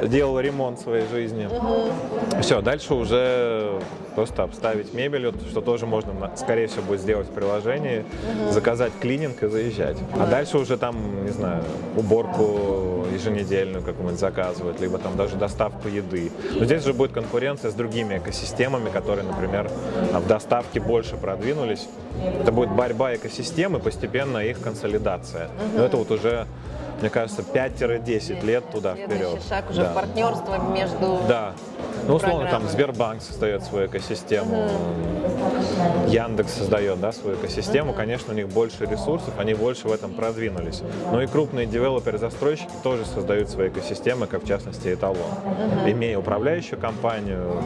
да. 0.00 0.06
делал 0.06 0.38
ремонт 0.40 0.78
в 0.78 0.82
своей 0.82 1.06
жизни. 1.08 1.46
Угу. 1.46 2.40
Все, 2.42 2.60
дальше 2.60 2.94
уже 2.94 3.80
просто 4.14 4.42
обставить 4.42 4.94
мебель, 4.94 5.32
что 5.50 5.60
тоже 5.60 5.86
можно, 5.86 6.30
скорее 6.36 6.66
всего, 6.66 6.82
будет 6.82 7.00
сделать 7.00 7.28
в 7.28 7.32
приложении, 7.32 8.00
угу. 8.00 8.52
заказать 8.52 8.92
клининг 9.00 9.42
и 9.42 9.48
заезжать. 9.48 9.96
А 10.18 10.26
дальше 10.26 10.58
уже 10.58 10.76
там, 10.76 11.24
не 11.24 11.30
знаю, 11.30 11.62
уборку 11.96 13.04
еженедельную 13.12 13.82
какую-нибудь 13.82 14.18
заказывать, 14.18 14.80
либо 14.80 14.98
там 14.98 15.16
даже 15.16 15.36
доставку 15.36 15.88
еды. 15.88 16.30
Но 16.54 16.64
здесь 16.64 16.84
же 16.84 16.92
будет 16.92 17.12
конкуренция 17.12 17.70
с 17.70 17.74
другими 17.74 18.18
экосистемами, 18.18 18.90
которые, 18.90 19.24
например, 19.24 19.70
в 20.12 20.26
доставке 20.26 20.80
больше 20.80 21.16
продвинулись. 21.44 21.88
Это 22.40 22.52
будет 22.52 22.70
борьба 22.70 23.14
экосистемы, 23.14 23.78
постепенно 23.78 24.38
их 24.38 24.60
консолидация. 24.60 25.46
Угу. 25.46 25.78
Но 25.78 25.84
это 25.84 25.96
вот 25.96 26.10
уже 26.10 26.46
мне 27.00 27.10
кажется, 27.10 27.42
5-10 27.42 28.44
лет 28.44 28.70
туда 28.70 28.94
Следующий 28.94 29.24
вперед. 29.24 29.42
шаг 29.48 29.68
уже 29.68 29.82
да. 29.82 29.92
партнерство 29.92 30.58
между 30.72 31.18
Да. 31.28 31.52
Ну, 32.06 32.14
условно, 32.16 32.48
там 32.50 32.68
Сбербанк 32.68 33.22
создает 33.22 33.62
свою 33.62 33.86
экосистему, 33.86 34.66
угу. 34.66 36.10
Яндекс 36.10 36.54
создает 36.54 37.00
да, 37.00 37.12
свою 37.12 37.36
экосистему. 37.36 37.90
Угу. 37.90 37.96
Конечно, 37.96 38.32
у 38.32 38.36
них 38.36 38.48
больше 38.48 38.84
ресурсов, 38.84 39.34
они 39.38 39.54
больше 39.54 39.88
в 39.88 39.92
этом 39.92 40.12
продвинулись. 40.12 40.82
Но 41.10 41.22
и 41.22 41.26
крупные 41.26 41.66
девелоперы-застройщики 41.66 42.72
тоже 42.82 43.04
создают 43.06 43.48
свои 43.48 43.68
экосистемы, 43.68 44.26
как 44.26 44.44
в 44.44 44.46
частности 44.46 44.92
Эталон. 44.92 45.16
Угу. 45.18 45.90
Имея 45.90 46.18
управляющую 46.18 46.78
компанию, 46.78 47.62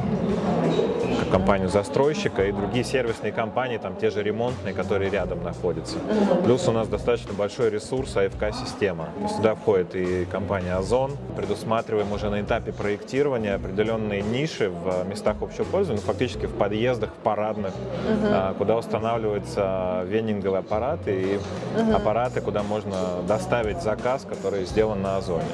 как 1.21 1.31
компанию 1.31 1.69
застройщика 1.69 2.45
и 2.45 2.53
другие 2.53 2.85
сервисные 2.85 3.33
компании, 3.33 3.79
там 3.79 3.97
те 3.97 4.11
же 4.11 4.23
ремонтные, 4.23 4.75
которые 4.75 5.11
рядом 5.11 5.43
находятся. 5.43 5.97
Плюс 6.45 6.69
у 6.69 6.73
нас 6.73 6.89
достаточно 6.89 7.33
большой 7.33 7.71
ресурс 7.71 8.17
АФК-система. 8.17 9.09
Сюда 9.37 9.55
входит 9.55 9.95
и 9.95 10.25
компания 10.27 10.75
Озон. 10.75 11.13
Предусматриваем 11.37 12.13
уже 12.13 12.31
на 12.31 12.41
этапе 12.41 12.73
проектирования 12.73 13.55
определенные 13.55 14.23
ниши 14.31 14.71
в 14.71 15.09
местах 15.09 15.37
общего 15.41 15.65
пользования, 15.65 16.03
ну, 16.05 16.13
фактически 16.13 16.47
в 16.47 16.53
подъездах, 16.53 17.11
в 17.11 17.23
парадных, 17.23 17.73
угу. 17.73 18.55
куда 18.59 18.77
устанавливаются 18.77 20.05
вендинговые 20.07 20.61
аппараты 20.61 21.23
и 21.23 21.37
угу. 21.81 21.97
аппараты, 21.97 22.41
куда 22.41 22.63
можно 22.63 22.97
доставить 23.27 23.83
заказ, 23.83 24.27
который 24.29 24.65
сделан 24.65 25.03
на 25.03 25.17
Озоне. 25.17 25.45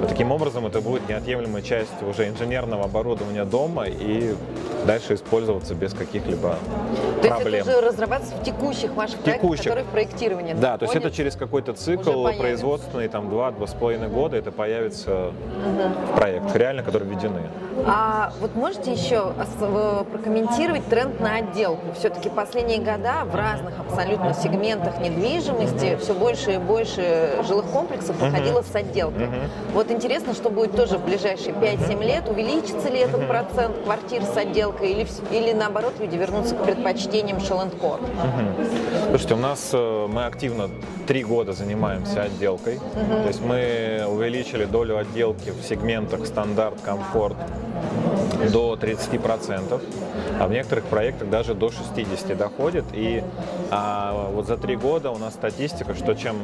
Вот 0.00 0.08
таким 0.08 0.32
образом, 0.32 0.66
это 0.66 0.80
будет 0.80 1.08
неотъемлемой 1.08 1.62
частью 1.62 2.08
уже 2.08 2.28
инженерного 2.28 2.84
оборудования 2.84 3.44
дома 3.44 3.86
и 3.86 4.34
дальше 4.86 5.14
использоваться 5.14 5.74
без 5.74 5.92
каких-либо 5.94 6.56
то 7.22 7.28
проблем. 7.28 7.42
То 7.42 7.48
есть 7.50 7.68
это 7.68 7.78
уже 7.78 7.88
разрабатывается 7.88 8.36
в 8.36 8.44
текущих 8.44 8.94
ваших 8.94 9.18
текущих. 9.18 9.40
проектах, 9.40 9.58
которые 9.58 9.84
в 9.84 9.88
проектировании 9.88 10.52
Да, 10.54 10.78
то 10.78 10.84
есть 10.84 10.94
это 10.94 11.10
через 11.10 11.36
какой-то 11.36 11.72
цикл 11.72 12.26
производственный, 12.38 13.08
там 13.08 13.28
два-два 13.28 13.66
с 13.66 13.74
половиной 13.74 14.08
года 14.08 14.36
это 14.36 14.52
появится 14.52 15.28
угу. 15.28 16.12
в 16.12 16.16
проект, 16.16 16.54
реально, 16.54 16.82
которые 16.82 17.10
введены. 17.10 17.42
А 17.84 18.32
вот 18.40 18.54
можете 18.54 18.92
еще 18.92 19.32
прокомментировать 20.12 20.86
тренд 20.86 21.20
на 21.20 21.36
отделку? 21.36 21.92
Все-таки 21.98 22.28
последние 22.28 22.78
года 22.78 23.24
в 23.24 23.34
разных 23.34 23.78
абсолютно 23.78 24.32
сегментах 24.34 24.98
недвижимости 25.00 25.96
все 26.00 26.14
больше 26.14 26.54
и 26.54 26.58
больше 26.58 27.42
жилых 27.46 27.66
комплексов 27.66 28.16
выходило 28.16 28.60
uh-huh. 28.60 28.72
с 28.72 28.74
отделкой. 28.74 29.26
Uh-huh. 29.26 29.48
Вот 29.74 29.90
интересно, 29.90 30.34
что 30.34 30.50
будет 30.50 30.74
тоже 30.74 30.98
в 30.98 31.04
ближайшие 31.04 31.52
5-7 31.54 32.04
лет. 32.04 32.28
Увеличится 32.28 32.88
ли 32.88 32.98
этот 32.98 33.26
процент 33.28 33.76
квартир 33.84 34.22
с 34.22 34.36
отделкой 34.36 34.92
или, 34.92 35.06
или 35.30 35.52
наоборот 35.52 35.94
люди 36.00 36.16
вернутся 36.16 36.54
к 36.54 36.64
предпочтениям 36.64 37.38
uh-huh. 37.38 39.08
Слушайте, 39.10 39.34
у 39.34 39.38
нас 39.38 39.70
э, 39.72 40.06
мы 40.08 40.24
активно 40.24 40.70
три 41.06 41.24
года 41.24 41.52
занимаемся 41.52 42.22
отделкой. 42.22 42.74
Uh-huh. 42.76 43.22
То 43.22 43.28
есть 43.28 43.40
мы 43.40 44.04
увеличили 44.08 44.64
долю 44.64 44.98
отделки 44.98 45.50
в 45.50 45.62
сегментах 45.64 46.26
стандарт, 46.26 46.80
комфорт, 46.82 47.36
до 48.52 48.74
30%, 48.74 49.80
а 50.40 50.46
в 50.46 50.50
некоторых 50.50 50.84
проектах 50.84 51.30
даже 51.30 51.54
до 51.54 51.68
60% 51.68 52.34
доходит. 52.34 52.84
И 52.92 53.22
а, 53.70 54.30
вот 54.32 54.46
за 54.46 54.56
три 54.56 54.76
года 54.76 55.10
у 55.10 55.18
нас 55.18 55.34
статистика, 55.34 55.94
что 55.94 56.14
чем 56.14 56.36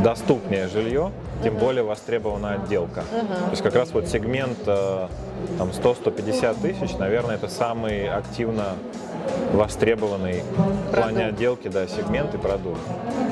доступнее 0.00 0.68
жилье, 0.68 1.12
тем 1.42 1.56
более 1.56 1.82
востребована 1.82 2.54
отделка. 2.54 3.02
То 3.02 3.50
есть 3.50 3.62
как 3.62 3.74
раз 3.74 3.92
вот 3.92 4.08
сегмент 4.08 4.58
э, 4.66 5.08
там 5.58 5.68
100-150 5.68 6.60
тысяч, 6.62 6.96
наверное, 6.96 7.36
это 7.36 7.48
самый 7.48 8.08
активно 8.08 8.76
востребованный 9.52 10.42
в 10.90 10.94
плане 10.94 11.26
отделки 11.26 11.68
да, 11.68 11.86
сегмент 11.86 12.34
и 12.34 12.38
продукт. 12.38 12.80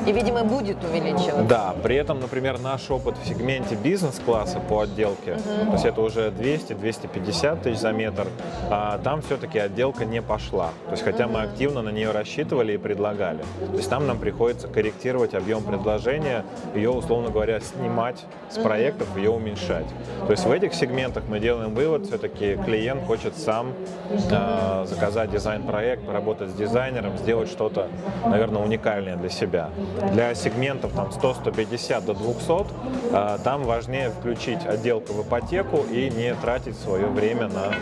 И, 0.05 0.11
видимо, 0.11 0.43
будет 0.43 0.77
увеличиваться. 0.83 1.43
Да, 1.43 1.75
при 1.81 1.95
этом, 1.95 2.19
например, 2.19 2.59
наш 2.59 2.89
опыт 2.91 3.15
в 3.17 3.27
сегменте 3.27 3.75
бизнес-класса 3.75 4.59
по 4.59 4.81
отделке, 4.81 5.33
угу. 5.33 5.65
то 5.65 5.71
есть 5.73 5.85
это 5.85 6.01
уже 6.01 6.29
200-250 6.29 7.61
тысяч 7.61 7.79
за 7.79 7.91
метр, 7.91 8.27
а 8.69 8.99
там 8.99 9.21
все-таки 9.21 9.57
отделка 9.57 10.05
не 10.05 10.21
пошла. 10.21 10.69
То 10.85 10.91
есть 10.91 11.03
хотя 11.03 11.25
угу. 11.25 11.33
мы 11.33 11.41
активно 11.41 11.81
на 11.81 11.89
нее 11.89 12.11
рассчитывали 12.11 12.73
и 12.73 12.77
предлагали. 12.85 13.39
То 13.71 13.77
есть 13.77 13.89
там 13.89 14.05
нам 14.05 14.19
приходится 14.19 14.67
корректировать 14.67 15.33
объем 15.33 15.63
предложения, 15.63 16.45
ее, 16.75 16.91
условно 16.91 17.31
говоря, 17.31 17.59
снимать 17.59 18.23
с 18.51 18.59
проектов, 18.59 19.07
ее 19.17 19.31
уменьшать. 19.31 19.87
То 20.27 20.31
есть 20.31 20.45
в 20.45 20.51
этих 20.51 20.75
сегментах 20.75 21.23
мы 21.27 21.39
делаем 21.39 21.73
вывод, 21.73 22.05
все-таки 22.05 22.59
клиент 22.63 23.03
хочет 23.07 23.35
сам 23.37 23.73
э, 24.11 24.85
заказать 24.87 25.31
дизайн-проект, 25.31 26.05
поработать 26.05 26.51
с 26.51 26.53
дизайнером, 26.53 27.17
сделать 27.17 27.49
что-то, 27.49 27.87
наверное, 28.23 28.61
уникальное 28.61 29.15
для 29.15 29.29
себя. 29.29 29.71
Для 30.13 30.35
сегментов 30.35 30.93
там 30.93 31.07
100-150 31.07 32.05
до 32.05 32.13
200 32.13 32.65
э, 33.11 33.37
там 33.43 33.63
важнее 33.63 34.11
включить 34.11 34.63
отделку 34.63 35.13
в 35.13 35.27
ипотеку 35.27 35.77
и 35.91 36.11
не 36.11 36.35
тратить 36.35 36.77
свое 36.77 37.07
время 37.07 37.47
на, 37.47 37.73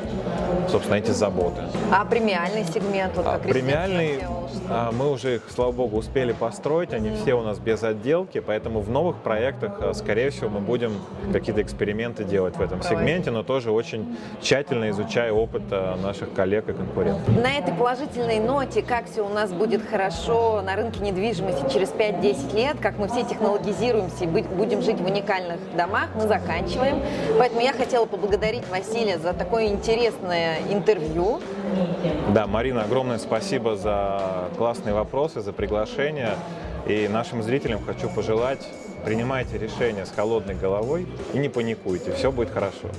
собственно, 0.69 0.95
эти 0.95 1.11
заботы. 1.11 1.61
А 1.91 2.05
премиальный 2.05 2.63
сегмент? 2.63 3.17
Вот, 3.17 3.25
как 3.25 3.45
а, 3.45 3.49
премиальный, 3.49 4.19
а, 4.21 4.42
мы 4.91 5.11
уже 5.11 5.35
их, 5.35 5.43
слава 5.49 5.71
богу, 5.71 5.97
успели 5.97 6.31
построить, 6.31 6.93
они 6.93 7.11
все 7.15 7.33
у 7.33 7.41
нас 7.41 7.59
без 7.59 7.83
отделки, 7.83 8.39
поэтому 8.39 8.81
в 8.81 8.89
новых 8.89 9.17
проектах, 9.17 9.79
а, 9.81 9.93
скорее 9.93 10.29
всего, 10.29 10.49
мы 10.49 10.59
будем 10.59 10.93
какие-то 11.31 11.61
эксперименты 11.61 12.23
делать 12.23 12.55
в 12.57 12.61
этом 12.61 12.81
сегменте, 12.81 13.31
но 13.31 13.43
тоже 13.43 13.71
очень 13.71 14.17
тщательно 14.41 14.89
изучая 14.89 15.31
опыт 15.31 15.63
а, 15.71 15.97
наших 15.97 16.33
коллег 16.33 16.69
и 16.69 16.73
конкурентов. 16.73 17.27
На 17.41 17.57
этой 17.57 17.73
положительной 17.73 18.39
ноте, 18.39 18.81
как 18.81 19.09
все 19.09 19.25
у 19.25 19.29
нас 19.29 19.51
будет 19.51 19.81
хорошо 19.89 20.61
на 20.61 20.75
рынке 20.75 20.99
недвижимости 21.01 21.71
через 21.71 21.89
5-10 21.91 22.55
лет, 22.55 22.77
как 22.81 22.97
мы 22.97 23.07
все 23.07 23.23
технологизируемся 23.23 24.25
и 24.25 24.27
будем 24.27 24.81
жить 24.81 24.99
в 24.99 25.05
уникальных 25.05 25.59
домах, 25.75 26.09
мы 26.15 26.27
заканчиваем. 26.27 27.01
Поэтому 27.37 27.61
я 27.61 27.73
хотела 27.73 28.05
поблагодарить 28.05 28.67
Василия 28.69 29.17
за 29.17 29.33
такое 29.33 29.67
интересное 29.67 30.59
интервью. 30.69 31.39
Да, 32.33 32.47
Марина, 32.47 32.83
огромное 32.83 33.17
спасибо 33.17 33.75
за 33.75 34.49
классные 34.57 34.93
вопросы, 34.93 35.41
за 35.41 35.53
приглашение. 35.53 36.35
И 36.87 37.07
нашим 37.07 37.41
зрителям 37.43 37.83
хочу 37.85 38.09
пожелать, 38.09 38.67
принимайте 39.05 39.57
решения 39.57 40.05
с 40.05 40.11
холодной 40.11 40.55
головой 40.55 41.07
и 41.33 41.37
не 41.37 41.47
паникуйте, 41.49 42.11
все 42.13 42.31
будет 42.31 42.49
хорошо. 42.49 42.89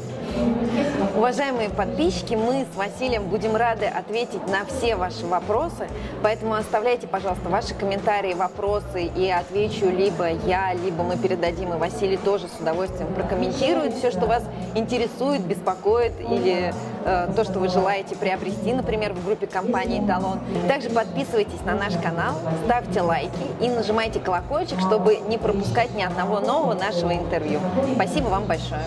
Уважаемые 1.16 1.70
подписчики, 1.70 2.35
мы 2.35 2.66
с 2.72 2.77
Василием 2.77 3.29
будем 3.29 3.55
рады 3.55 3.87
ответить 3.87 4.48
на 4.48 4.64
все 4.64 4.96
ваши 4.96 5.24
вопросы, 5.24 5.87
поэтому 6.24 6.55
оставляйте, 6.55 7.07
пожалуйста, 7.07 7.48
ваши 7.48 7.72
комментарии, 7.72 8.35
вопросы, 8.35 9.05
и 9.05 9.31
отвечу 9.31 9.87
либо 9.87 10.29
я, 10.29 10.74
либо 10.74 11.05
мы 11.05 11.16
передадим, 11.16 11.72
и 11.72 11.77
Василий 11.77 12.16
тоже 12.16 12.48
с 12.48 12.61
удовольствием 12.61 13.14
прокомментирует 13.14 13.94
все, 13.94 14.11
что 14.11 14.27
вас 14.27 14.42
интересует, 14.74 15.42
беспокоит, 15.42 16.18
или 16.18 16.74
э, 17.05 17.29
то, 17.37 17.44
что 17.44 17.61
вы 17.61 17.68
желаете 17.68 18.16
приобрести, 18.16 18.72
например, 18.72 19.12
в 19.12 19.24
группе 19.24 19.46
компании 19.46 20.05
«Талон». 20.05 20.40
Также 20.66 20.90
подписывайтесь 20.90 21.61
на 21.64 21.77
наш 21.77 21.94
канал, 21.94 22.35
ставьте 22.64 23.03
лайки 23.03 23.31
и 23.61 23.68
нажимайте 23.68 24.18
колокольчик, 24.18 24.81
чтобы 24.81 25.18
не 25.29 25.38
пропускать 25.38 25.94
ни 25.94 26.03
одного 26.03 26.40
нового 26.40 26.74
нашего 26.74 27.14
интервью. 27.14 27.61
Спасибо 27.94 28.27
вам 28.27 28.46
большое. 28.46 28.83